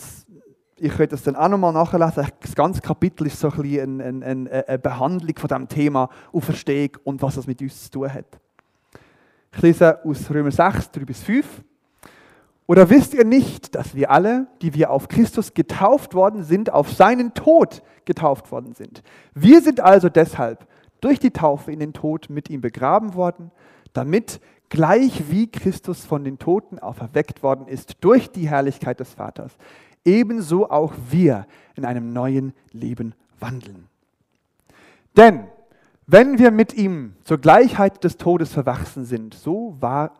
ich 0.81 0.91
könnte 0.91 1.09
das 1.09 1.23
dann 1.23 1.35
auch 1.35 1.47
nochmal 1.47 1.73
nachlesen. 1.73 2.27
Das 2.41 2.55
ganze 2.55 2.81
Kapitel 2.81 3.27
ist 3.27 3.39
so 3.39 3.51
ein 3.51 3.61
bisschen 3.61 4.01
eine, 4.01 4.25
eine, 4.25 4.67
eine 4.67 4.79
Behandlung 4.79 5.35
von 5.37 5.47
diesem 5.47 5.67
Thema 5.67 6.09
Auferstehung 6.33 6.97
und 7.03 7.21
was 7.21 7.35
das 7.35 7.45
mit 7.45 7.61
uns 7.61 7.83
zu 7.83 7.91
tun 7.91 8.11
hat. 8.11 8.25
Ich 9.53 9.61
lese 9.61 10.03
aus 10.03 10.29
Römer 10.31 10.49
6, 10.49 10.91
3 10.91 11.05
bis 11.05 11.21
5. 11.21 11.45
Oder 12.65 12.89
wisst 12.89 13.13
ihr 13.13 13.25
nicht, 13.25 13.75
dass 13.75 13.93
wir 13.93 14.09
alle, 14.09 14.47
die 14.61 14.73
wir 14.73 14.89
auf 14.89 15.07
Christus 15.07 15.53
getauft 15.53 16.15
worden 16.15 16.43
sind, 16.43 16.71
auf 16.71 16.91
seinen 16.91 17.33
Tod 17.33 17.83
getauft 18.05 18.51
worden 18.51 18.73
sind? 18.73 19.03
Wir 19.35 19.61
sind 19.61 19.81
also 19.81 20.09
deshalb 20.09 20.65
durch 20.99 21.19
die 21.19 21.31
Taufe 21.31 21.71
in 21.71 21.79
den 21.79 21.93
Tod 21.93 22.29
mit 22.29 22.49
ihm 22.49 22.61
begraben 22.61 23.13
worden, 23.13 23.51
damit 23.93 24.39
gleich 24.69 25.29
wie 25.29 25.51
Christus 25.51 26.05
von 26.05 26.23
den 26.23 26.39
Toten 26.39 26.79
auferweckt 26.79 27.43
worden 27.43 27.67
ist 27.67 27.97
durch 28.01 28.31
die 28.31 28.49
Herrlichkeit 28.49 28.99
des 28.99 29.13
Vaters, 29.13 29.57
ebenso 30.05 30.69
auch 30.69 30.93
wir 31.09 31.45
in 31.75 31.85
einem 31.85 32.13
neuen 32.13 32.53
Leben 32.71 33.13
wandeln. 33.39 33.87
Denn 35.15 35.47
wenn 36.07 36.39
wir 36.39 36.51
mit 36.51 36.73
ihm 36.73 37.15
zur 37.23 37.37
Gleichheit 37.37 38.03
des 38.03 38.17
Todes 38.17 38.51
verwachsen 38.51 39.05
sind, 39.05 39.33
so 39.33 39.77
war 39.79 40.11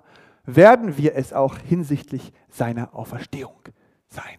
werden 0.46 0.98
wir 0.98 1.16
es 1.16 1.34
auch 1.34 1.58
hinsichtlich 1.58 2.32
seiner 2.50 2.96
Auferstehung 2.96 3.60
sein. 4.08 4.38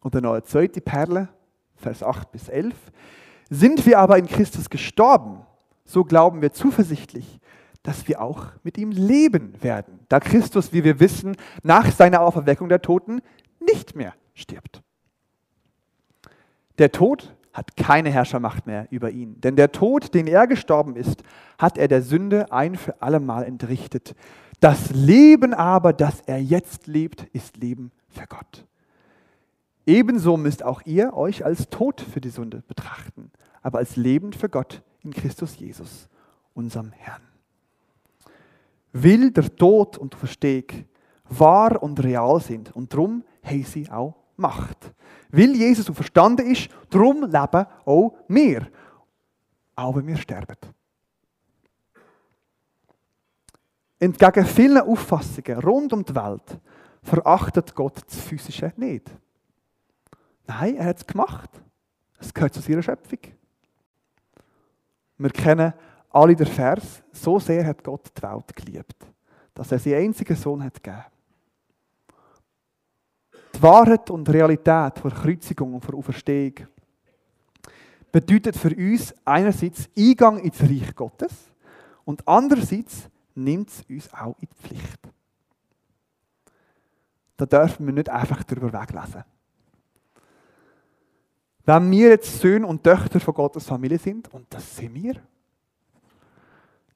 Und 0.00 0.14
dann 0.14 0.22
noch 0.22 0.32
eine 0.32 0.44
zweite 0.44 0.80
Perle, 0.80 1.28
Vers 1.76 2.02
8 2.02 2.30
bis 2.30 2.48
11. 2.48 2.74
Sind 3.50 3.86
wir 3.86 3.98
aber 3.98 4.18
in 4.18 4.26
Christus 4.26 4.70
gestorben, 4.70 5.44
so 5.84 6.04
glauben 6.04 6.42
wir 6.42 6.52
zuversichtlich, 6.52 7.40
dass 7.86 8.08
wir 8.08 8.20
auch 8.20 8.48
mit 8.64 8.78
ihm 8.78 8.90
leben 8.90 9.54
werden, 9.62 10.00
da 10.08 10.18
Christus, 10.18 10.72
wie 10.72 10.82
wir 10.82 10.98
wissen, 10.98 11.36
nach 11.62 11.92
seiner 11.92 12.20
Auferweckung 12.20 12.68
der 12.68 12.82
Toten 12.82 13.22
nicht 13.60 13.94
mehr 13.94 14.12
stirbt. 14.34 14.82
Der 16.78 16.90
Tod 16.90 17.32
hat 17.52 17.76
keine 17.76 18.10
Herrschermacht 18.10 18.66
mehr 18.66 18.88
über 18.90 19.10
ihn. 19.10 19.40
Denn 19.40 19.54
der 19.54 19.70
Tod, 19.70 20.14
den 20.14 20.26
er 20.26 20.48
gestorben 20.48 20.96
ist, 20.96 21.22
hat 21.58 21.78
er 21.78 21.86
der 21.86 22.02
Sünde 22.02 22.52
ein 22.52 22.74
für 22.74 23.00
allemal 23.00 23.44
entrichtet. 23.44 24.16
Das 24.58 24.90
Leben 24.90 25.54
aber, 25.54 25.92
das 25.92 26.20
er 26.26 26.42
jetzt 26.42 26.88
lebt, 26.88 27.22
ist 27.32 27.56
Leben 27.56 27.92
für 28.08 28.26
Gott. 28.26 28.66
Ebenso 29.86 30.36
müsst 30.36 30.64
auch 30.64 30.82
ihr 30.84 31.14
euch 31.14 31.44
als 31.44 31.70
tot 31.70 32.00
für 32.00 32.20
die 32.20 32.30
Sünde 32.30 32.64
betrachten, 32.66 33.30
aber 33.62 33.78
als 33.78 33.94
lebend 33.94 34.34
für 34.34 34.48
Gott 34.48 34.82
in 35.02 35.12
Christus 35.12 35.56
Jesus, 35.56 36.08
unserem 36.52 36.90
Herrn. 36.90 37.22
Will 39.02 39.30
der 39.30 39.54
Tod 39.54 39.98
und 39.98 40.14
Versteg 40.14 40.86
wahr 41.28 41.82
und 41.82 42.02
real 42.02 42.40
sind 42.40 42.74
und 42.74 42.92
darum 42.92 43.24
haben 43.42 43.64
sie 43.64 43.90
auch 43.90 44.14
Macht. 44.36 44.92
Weil 45.30 45.54
Jesus 45.54 45.86
verstanden 45.86 46.46
ist, 46.50 46.68
darum 46.90 47.22
leben 47.22 47.66
auch 47.84 48.14
wir, 48.28 48.68
auch 49.74 49.96
wenn 49.96 50.06
wir 50.06 50.16
sterben. 50.16 50.56
Entgegen 53.98 54.44
vielen 54.44 54.82
Auffassungen 54.82 55.58
rund 55.60 55.92
um 55.92 56.04
die 56.04 56.14
Welt 56.14 56.60
verachtet 57.02 57.74
Gott 57.74 58.02
das 58.06 58.20
Physische 58.20 58.72
nicht. 58.76 59.10
Nein, 60.46 60.76
er 60.76 60.86
hat 60.86 60.98
es 60.98 61.06
gemacht. 61.06 61.50
Es 62.18 62.32
gehört 62.32 62.54
zu 62.54 62.60
seiner 62.60 62.82
Schöpfung. 62.82 63.18
Wir 65.18 65.30
kennen 65.30 65.72
alle 66.16 66.34
den 66.34 66.46
Vers, 66.46 67.02
so 67.12 67.38
sehr 67.38 67.66
hat 67.66 67.84
Gott 67.84 68.10
die 68.16 68.22
Welt 68.22 68.56
geliebt, 68.56 68.96
dass 69.52 69.70
er 69.70 69.78
seinen 69.78 70.06
einzigen 70.06 70.34
Sohn 70.34 70.64
hat 70.64 70.82
gegeben. 70.82 71.04
Die 73.54 73.62
Wahrheit 73.62 74.08
und 74.10 74.28
Realität 74.28 74.98
von 74.98 75.10
Kreuzigung 75.10 75.74
und 75.74 75.84
von 75.84 75.94
Auferstehung 75.94 76.54
bedeutet 78.10 78.56
für 78.56 78.74
uns 78.74 79.14
einerseits 79.26 79.90
Eingang 79.96 80.38
ins 80.38 80.60
Reich 80.62 80.94
Gottes 80.94 81.32
und 82.06 82.26
andererseits 82.26 83.10
nimmt 83.34 83.68
es 83.68 83.82
uns 83.86 84.12
auch 84.14 84.36
in 84.40 84.48
die 84.48 84.68
Pflicht. 84.68 85.00
Da 87.36 87.44
dürfen 87.44 87.84
wir 87.84 87.92
nicht 87.92 88.08
einfach 88.08 88.42
darüber 88.42 88.72
weglesen. 88.72 89.24
Wenn 91.66 91.90
wir 91.90 92.08
jetzt 92.08 92.40
Söhne 92.40 92.66
und 92.66 92.82
Töchter 92.82 93.20
von 93.20 93.34
Gottes 93.34 93.66
Familie 93.66 93.98
sind, 93.98 94.32
und 94.32 94.46
das 94.48 94.76
sind 94.76 94.94
wir, 94.94 95.20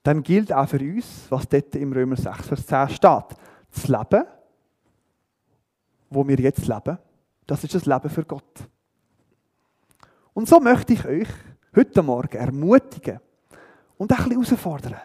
dann 0.02 0.22
gilt 0.22 0.52
auch 0.52 0.68
für 0.68 0.80
uns, 0.80 1.26
was 1.28 1.48
dort 1.48 1.74
im 1.76 1.92
Römer 1.92 2.16
6, 2.16 2.48
Vers 2.48 2.66
10 2.66 2.88
steht. 2.88 3.36
Das 3.72 3.88
Leben, 3.88 4.24
wo 6.08 6.26
wir 6.26 6.38
jetzt 6.38 6.66
leben, 6.66 6.98
das 7.46 7.64
ist 7.64 7.74
das 7.74 7.86
Leben 7.86 8.08
für 8.08 8.24
Gott. 8.24 8.68
Und 10.32 10.48
so 10.48 10.58
möchte 10.60 10.92
ich 10.94 11.04
euch 11.04 11.28
heute 11.74 12.02
Morgen 12.02 12.36
ermutigen 12.36 13.20
und 13.98 14.10
ein 14.10 14.16
bisschen 14.16 14.42
herausfordern. 14.42 15.00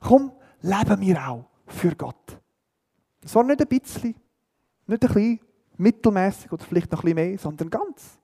Komm, 0.00 0.32
leben 0.62 1.00
wir 1.00 1.28
auch 1.28 1.44
für 1.66 1.94
Gott. 1.94 2.38
So 3.24 3.42
nicht 3.42 3.60
ein 3.60 3.68
bisschen, 3.68 4.14
nicht 4.86 5.04
ein 5.04 5.12
bisschen 5.12 5.40
mittelmäßig 5.76 6.52
oder 6.52 6.64
vielleicht 6.64 6.90
noch 6.90 7.04
ein 7.04 7.14
bisschen 7.14 7.30
mehr, 7.30 7.38
sondern 7.38 7.70
ganz. 7.70 8.18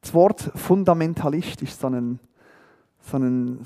Das 0.00 0.14
Wort 0.14 0.40
Fundamentalist 0.54 1.60
ist 1.62 1.78
so 1.78 1.88
ein, 1.88 2.18
so 3.02 3.16
ein, 3.16 3.64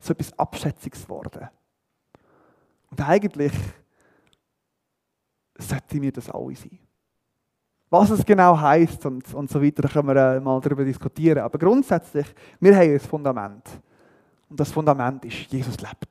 so 0.00 0.12
etwas 0.12 0.38
Abschätziges 0.38 1.04
geworden. 1.04 1.48
Und 2.90 3.00
eigentlich 3.00 3.52
sollte 5.56 6.00
mir 6.00 6.12
das 6.12 6.28
alle 6.28 6.54
sein. 6.54 6.78
Was 7.88 8.10
es 8.10 8.24
genau 8.24 8.58
heißt 8.58 9.04
und, 9.06 9.34
und 9.34 9.50
so 9.50 9.62
weiter, 9.62 9.86
können 9.86 10.08
wir 10.08 10.16
äh, 10.16 10.40
mal 10.40 10.60
darüber 10.60 10.84
diskutieren. 10.84 11.40
Aber 11.40 11.58
grundsätzlich, 11.58 12.26
wir 12.58 12.74
haben 12.74 12.90
ein 12.90 13.00
Fundament. 13.00 13.68
Und 14.48 14.58
das 14.58 14.72
Fundament 14.72 15.24
ist, 15.26 15.52
Jesus 15.52 15.78
lebt. 15.78 16.08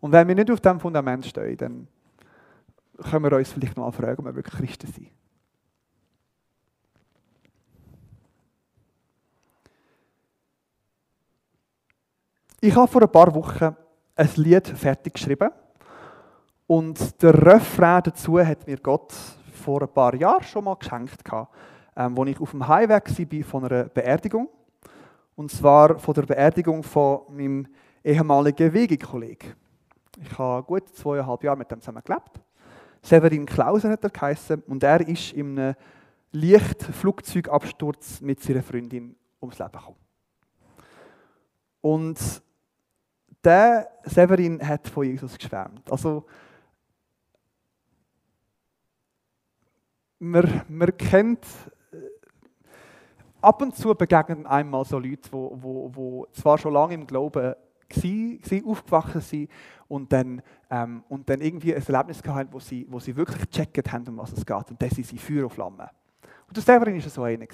Und 0.00 0.12
wenn 0.12 0.26
wir 0.26 0.34
nicht 0.34 0.50
auf 0.50 0.60
diesem 0.60 0.80
Fundament 0.80 1.24
stehen, 1.24 1.56
dann 1.56 1.88
können 3.10 3.24
wir 3.24 3.36
uns 3.36 3.52
vielleicht 3.52 3.76
mal 3.76 3.90
fragen, 3.92 4.18
ob 4.18 4.24
wir 4.24 4.34
wirklich 4.34 4.56
Christen 4.56 4.92
sind. 4.92 5.10
Ich 12.66 12.74
habe 12.74 12.88
vor 12.88 13.00
ein 13.00 13.08
paar 13.08 13.32
Wochen 13.32 13.76
ein 14.16 14.28
Lied 14.34 14.66
fertig 14.66 15.14
geschrieben. 15.14 15.50
Und 16.66 17.22
der 17.22 17.32
Refrain 17.32 18.02
dazu 18.02 18.40
hat 18.40 18.66
mir 18.66 18.78
Gott 18.78 19.12
vor 19.62 19.82
ein 19.82 19.88
paar 19.88 20.16
Jahren 20.16 20.42
schon 20.42 20.64
mal 20.64 20.74
geschenkt, 20.74 21.22
ähm, 21.96 22.18
als 22.18 22.28
ich 22.28 22.40
auf 22.40 22.50
dem 22.50 22.66
Highway 22.66 23.00
war 23.00 23.44
von 23.44 23.64
einer 23.66 23.84
Beerdigung. 23.84 24.48
Und 25.36 25.52
zwar 25.52 25.96
von 26.00 26.12
der 26.14 26.22
Beerdigung 26.22 26.82
von 26.82 27.20
meinem 27.28 27.68
ehemaligen 28.02 28.72
Wegekollegen. 28.72 29.54
Ich 30.20 30.36
habe 30.36 30.64
gut 30.64 30.88
zweieinhalb 30.88 31.44
Jahre 31.44 31.58
mit 31.58 31.70
dem 31.70 31.80
zusammen 31.80 32.02
gelebt. 32.04 32.40
Severin 33.00 33.46
Klauser 33.46 33.90
hat 33.90 34.02
er 34.02 34.10
geheißen 34.10 34.64
und 34.66 34.82
er 34.82 35.06
ist 35.06 35.34
in 35.34 35.56
einem 35.56 35.74
leichten 36.32 36.92
Flugzeugabsturz 36.92 38.20
mit 38.22 38.42
seiner 38.42 38.64
Freundin 38.64 39.14
ums 39.40 39.56
Leben 39.56 39.70
gekommen. 39.70 39.96
Und 41.80 42.42
der 43.46 43.88
Severin 44.02 44.60
hat 44.66 44.88
von 44.88 45.04
Jesus 45.06 45.38
geschwärmt. 45.38 45.90
Also, 45.90 46.26
man, 50.18 50.62
man 50.68 50.96
kennt, 50.96 51.46
äh, 51.92 51.96
ab 53.40 53.62
und 53.62 53.76
zu 53.76 53.94
begegnen 53.94 54.46
einmal 54.46 54.84
so 54.84 54.98
Leute, 54.98 55.30
wo, 55.30 55.56
wo, 55.62 55.90
wo 55.94 56.26
zwar 56.32 56.58
schon 56.58 56.72
lange 56.72 56.94
im 56.94 57.06
Glauben 57.06 57.54
waren, 57.94 58.64
aufgewachsen 58.66 59.20
sind 59.20 59.50
und 59.86 60.12
dann, 60.12 60.42
ähm, 60.68 61.04
und 61.08 61.28
dann 61.30 61.40
irgendwie 61.40 61.72
ein 61.72 61.80
Erlebnis 61.86 62.20
gehabt 62.20 62.52
wo 62.52 62.58
sie, 62.58 62.84
wo 62.90 62.98
sie 62.98 63.14
wirklich 63.14 63.48
gecheckt 63.48 63.92
haben, 63.92 64.08
um 64.08 64.16
was 64.18 64.32
es 64.32 64.44
geht. 64.44 64.70
Und 64.70 64.82
das 64.82 64.90
sind 64.90 65.06
sie 65.06 65.18
Feuer 65.18 65.44
und 65.44 65.50
Flamme. 65.50 65.88
Und 66.48 66.56
der 66.56 66.64
Severin 66.64 67.00
war 67.00 67.08
so 67.08 67.22
einer. 67.22 67.46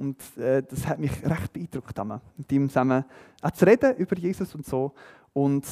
Und 0.00 0.16
äh, 0.38 0.62
das 0.62 0.86
hat 0.86 0.98
mich 0.98 1.12
recht 1.22 1.52
beeindruckt, 1.52 1.94
mit 2.38 2.50
ihm 2.50 2.70
zusammen 2.70 3.04
auch 3.42 3.50
zu 3.50 3.66
reden 3.66 3.94
über 3.96 4.16
Jesus 4.16 4.54
und 4.54 4.64
so. 4.64 4.94
Und 5.34 5.66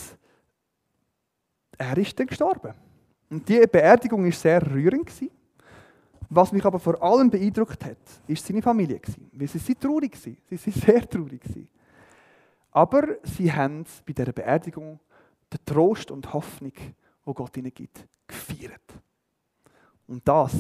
er 1.79 1.97
ist 1.97 2.21
dann 2.21 2.27
gestorben. 2.27 2.75
Und 3.31 3.49
die 3.49 3.67
Beerdigung 3.67 4.23
war 4.23 4.33
sehr 4.33 4.61
rührend. 4.71 5.07
Gewesen. 5.07 5.31
Was 6.29 6.53
mich 6.53 6.63
aber 6.63 6.79
vor 6.79 7.03
allem 7.03 7.31
beeindruckt 7.31 7.83
hat, 7.83 7.97
ist 8.27 8.47
seine 8.47 8.61
Familie. 8.61 9.01
Gewesen. 9.01 9.31
Weil 9.33 9.49
sie 9.49 9.59
sind 9.59 9.81
traurig 9.81 10.15
waren. 10.15 10.37
Sie 10.51 10.67
waren 10.67 10.81
sehr 10.87 11.09
traurig. 11.09 11.41
Gewesen. 11.41 11.69
Aber 12.71 13.17
sie 13.23 13.51
haben 13.51 13.87
bei 14.05 14.13
dieser 14.13 14.33
Beerdigung 14.33 15.01
den 15.51 15.65
Trost 15.65 16.11
und 16.11 16.31
Hoffnung, 16.35 16.73
wo 17.25 17.33
Gott 17.33 17.57
ihnen 17.57 17.73
gibt, 17.73 18.07
gefeiert. 18.27 18.83
Und 20.07 20.29
das 20.29 20.53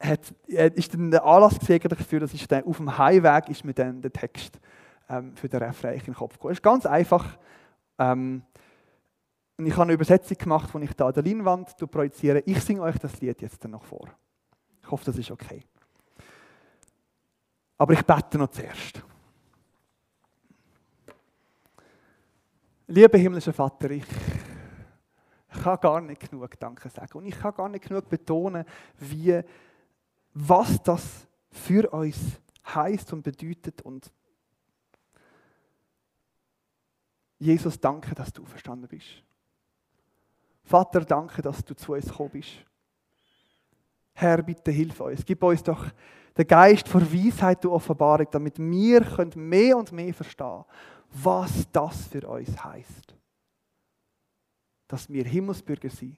hat, 0.00 0.32
ist 0.46 0.94
dann 0.94 1.10
der 1.10 1.24
Anlass 1.24 1.58
dafür, 1.58 2.20
dass 2.20 2.34
ich 2.34 2.46
dann 2.46 2.64
auf 2.64 2.76
dem 2.76 2.96
Heimweg 2.96 3.48
ist 3.48 3.64
mir 3.64 3.74
dann 3.74 4.00
der 4.00 4.12
Text 4.12 4.60
ähm, 5.08 5.34
für 5.36 5.48
den 5.48 5.62
Refrain 5.62 5.98
in 5.98 6.04
den 6.04 6.14
Kopf 6.14 6.34
gekommen. 6.34 6.52
Es 6.52 6.58
ist 6.58 6.62
ganz 6.62 6.86
einfach. 6.86 7.38
Ähm, 7.98 8.42
ich 9.56 9.72
habe 9.72 9.82
eine 9.82 9.92
Übersetzung 9.94 10.38
gemacht, 10.38 10.70
die 10.72 10.84
ich 10.84 10.92
da 10.92 11.08
an 11.08 11.14
der 11.14 11.24
Leinwand 11.24 11.76
projiziere. 11.90 12.40
Ich 12.46 12.60
singe 12.62 12.82
euch 12.82 12.96
das 12.98 13.20
Lied 13.20 13.42
jetzt 13.42 13.64
dann 13.64 13.72
noch 13.72 13.84
vor. 13.84 14.08
Ich 14.80 14.90
hoffe, 14.90 15.04
das 15.06 15.18
ist 15.18 15.32
okay. 15.32 15.64
Aber 17.76 17.92
ich 17.92 18.04
bete 18.04 18.38
noch 18.38 18.48
zuerst. 18.48 19.02
Lieber 22.86 23.18
himmlischer 23.18 23.52
Vater, 23.52 23.90
ich 23.90 24.04
kann 25.62 25.78
gar 25.80 26.00
nicht 26.00 26.30
genug 26.30 26.58
Danke 26.58 26.88
sagen. 26.88 27.18
Und 27.18 27.26
ich 27.26 27.38
kann 27.38 27.54
gar 27.54 27.68
nicht 27.68 27.86
genug 27.86 28.08
betonen, 28.08 28.64
wie 28.98 29.42
was 30.34 30.82
das 30.82 31.26
für 31.50 31.88
uns 31.90 32.18
heißt 32.66 33.12
und 33.12 33.22
bedeutet. 33.22 33.82
Und 33.82 34.10
Jesus, 37.38 37.78
danke, 37.80 38.14
dass 38.14 38.32
du 38.32 38.44
verstanden 38.44 38.88
bist. 38.88 39.22
Vater, 40.64 41.00
danke, 41.00 41.40
dass 41.40 41.64
du 41.64 41.74
zu 41.74 41.92
uns 41.94 42.06
gekommen 42.06 42.30
bist. 42.30 42.64
Herr, 44.14 44.42
bitte 44.42 44.70
hilf 44.70 45.00
uns. 45.00 45.24
Gib 45.24 45.42
uns 45.42 45.62
doch 45.62 45.86
den 46.36 46.46
Geist 46.46 46.88
vor 46.88 47.00
Weisheit 47.00 47.64
und 47.64 47.72
Offenbarung, 47.72 48.26
damit 48.30 48.58
wir 48.58 49.04
mehr 49.36 49.76
und 49.76 49.92
mehr 49.92 50.12
verstehen 50.12 50.64
was 51.10 51.70
das 51.72 52.06
für 52.06 52.26
uns 52.28 52.62
heißt. 52.62 53.14
Dass 54.86 55.08
wir 55.08 55.24
Himmelsbürger 55.24 55.90
sind, 55.90 56.16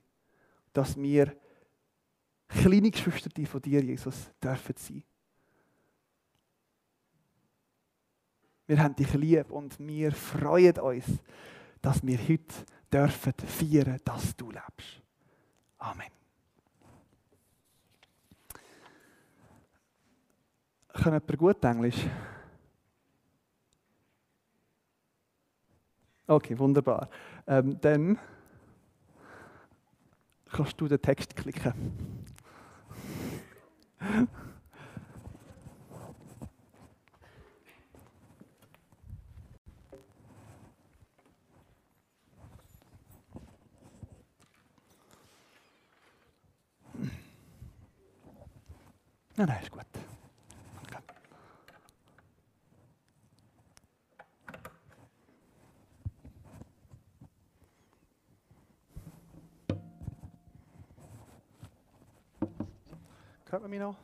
dass 0.72 0.96
wir 0.96 1.34
kleine 2.50 2.90
Geschwister 2.90 3.30
von 3.46 3.62
dir, 3.62 3.82
Jesus, 3.82 4.30
dürfen 4.42 4.74
sein. 4.76 5.04
Wir 8.66 8.82
haben 8.82 8.94
dich 8.94 9.12
lieb 9.14 9.50
und 9.50 9.78
wir 9.80 10.12
freuen 10.12 10.78
uns, 10.78 11.06
dass 11.82 12.06
wir 12.06 12.18
heute 12.18 12.54
dürfen 12.92 13.32
feiern, 13.34 13.98
dass 14.04 14.36
du 14.36 14.50
lebst. 14.50 15.02
Amen. 15.78 16.06
Können 20.92 21.20
jemand 21.20 21.38
gut 21.38 21.64
Englisch? 21.64 22.06
Okay, 26.26 26.56
wunderbar. 26.56 27.08
Ähm, 27.46 27.80
dann 27.80 28.18
kannst 30.48 30.80
du 30.80 30.86
den 30.86 31.02
Text 31.02 31.34
klicken. 31.34 31.74
Nein, 49.36 49.48
nein, 49.48 49.62
ist 49.62 49.70
gut. 49.70 49.80
Hört 63.50 63.62
man 63.62 64.00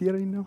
mich 0.00 0.14
noch? 0.14 0.18
Existiere 0.18 0.18
ich 0.18 0.26
noch? 0.26 0.46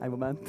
Ein 0.00 0.10
Moment. 0.10 0.40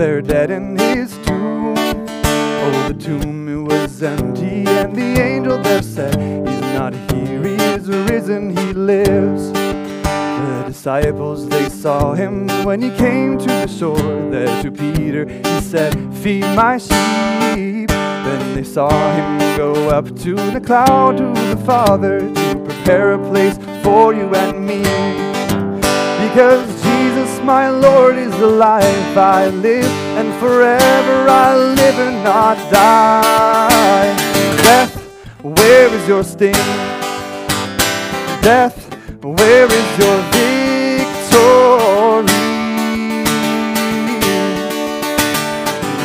There 0.00 0.22
dead 0.22 0.50
in 0.50 0.76
his 0.78 1.16
tomb. 1.24 1.74
Oh, 1.76 2.88
the 2.88 2.94
tomb 2.98 3.48
it 3.48 3.62
was 3.68 4.02
empty, 4.02 4.66
and 4.66 4.94
the 4.94 5.20
angel 5.20 5.58
there 5.58 5.82
said, 5.82 6.14
He's 6.18 6.60
not 6.74 6.94
here, 7.12 7.42
he 7.42 7.54
is 7.54 7.88
risen, 7.88 8.56
he 8.56 8.72
lives. 8.72 9.52
The 9.52 10.64
disciples 10.66 11.48
they 11.48 11.68
saw 11.68 12.14
him 12.14 12.48
when 12.64 12.82
he 12.82 12.90
came 12.96 13.38
to 13.38 13.46
the 13.46 13.66
shore. 13.66 14.30
There 14.30 14.62
to 14.62 14.70
Peter 14.70 15.28
he 15.28 15.60
said, 15.60 15.94
Feed 16.14 16.46
my 16.56 16.78
sheep. 16.78 17.88
Then 17.88 18.54
they 18.54 18.64
saw 18.64 18.90
him 18.90 19.56
go 19.56 19.90
up 19.90 20.06
to 20.20 20.34
the 20.34 20.60
cloud 20.60 21.18
to 21.18 21.32
the 21.54 21.62
Father 21.64 22.20
to 22.20 22.62
prepare 22.64 23.12
a 23.12 23.18
place 23.30 23.58
for 23.82 24.14
you 24.14 24.34
and 24.34 24.66
me. 24.66 24.82
Because 26.28 26.79
Jesus, 26.79 26.79
my 27.44 27.68
Lord, 27.68 28.16
is 28.16 28.32
the 28.38 28.46
life 28.46 29.16
I 29.16 29.48
live, 29.48 29.92
and 30.18 30.32
forever 30.40 31.28
I 31.28 31.56
live 31.56 31.98
and 31.98 32.24
not 32.24 32.56
die. 32.70 34.16
Death, 34.62 34.94
where 35.42 35.92
is 35.92 36.08
your 36.08 36.24
sting? 36.24 36.52
Death, 38.42 38.76
where 39.22 39.66
is 39.66 39.98
your 39.98 40.18
victory? 40.32 40.60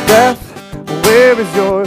Death, 0.08 0.42
where 1.06 1.40
is 1.40 1.56
your 1.56 1.86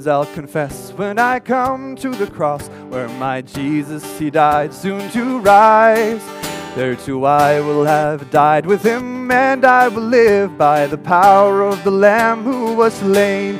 sins 0.00 0.06
I'll 0.06 0.34
confess 0.34 0.92
when 0.92 1.18
I 1.18 1.40
come 1.40 1.94
to 1.96 2.10
the 2.10 2.26
cross 2.26 2.68
where 2.88 3.08
my 3.18 3.42
Jesus 3.42 4.18
he 4.18 4.30
died 4.30 4.72
soon 4.72 5.10
to 5.10 5.40
rise. 5.40 6.22
There 6.74 6.96
too 6.96 7.26
I 7.26 7.60
will 7.60 7.84
have 7.84 8.30
died 8.30 8.64
with 8.64 8.82
him, 8.82 9.30
and 9.30 9.64
I 9.64 9.88
will 9.88 10.08
live 10.08 10.56
by 10.56 10.86
the 10.86 10.96
power 10.96 11.62
of 11.62 11.82
the 11.84 11.90
Lamb 11.90 12.42
who 12.44 12.74
was 12.74 12.94
slain. 12.94 13.58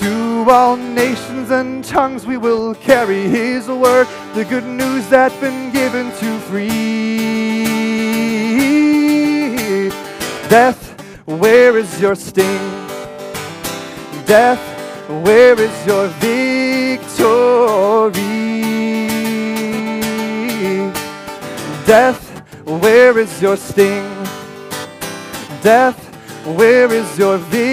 To 0.00 0.46
all 0.48 0.76
nations 0.76 1.50
and 1.50 1.84
tongues 1.84 2.26
we 2.26 2.38
will 2.38 2.74
carry 2.74 3.28
his 3.28 3.68
word, 3.68 4.06
the 4.34 4.44
good 4.44 4.64
news 4.64 5.06
that's 5.08 5.36
been 5.40 5.70
given 5.72 6.10
to 6.20 6.38
free. 6.48 6.72
Death, 10.48 10.82
where 11.26 11.76
is 11.76 12.00
your 12.00 12.14
sting? 12.14 12.60
Death, 14.26 14.71
where 15.20 15.60
is 15.60 15.86
your 15.86 16.08
victory? 16.20 16.52
Death, 21.86 22.42
where 22.64 23.18
is 23.18 23.42
your 23.42 23.56
sting? 23.56 24.08
Death, 25.62 25.98
where 26.56 26.92
is 26.92 27.18
your 27.18 27.38
victory? 27.38 27.72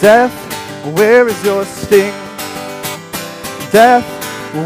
Death, 0.00 0.32
where 0.96 1.28
is 1.28 1.44
your 1.44 1.66
sting? 1.66 2.14
Death, 3.70 4.06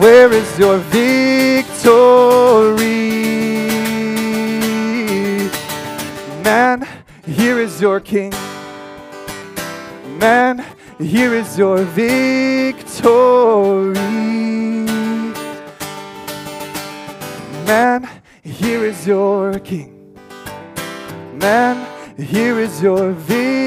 where 0.00 0.32
is 0.32 0.56
your 0.56 0.78
victory? 0.78 1.10
Man, 6.44 6.86
here 7.26 7.58
is 7.58 7.80
your 7.80 7.98
king. 7.98 8.32
Man, 10.20 10.64
here 11.00 11.34
is 11.34 11.58
your 11.58 11.78
victory. 11.78 13.04
Man, 17.66 18.08
here 18.44 18.84
is 18.84 19.04
your 19.04 19.58
king. 19.58 20.16
Man, 21.34 21.93
here 22.16 22.60
is 22.60 22.80
your 22.80 23.10
victory. 23.12 23.64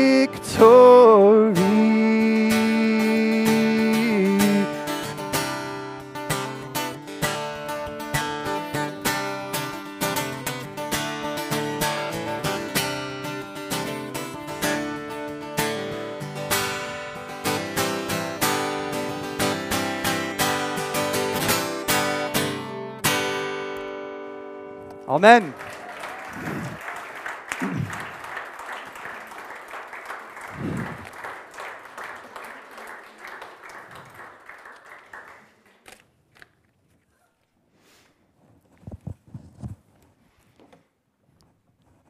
Amen. 25.09 25.53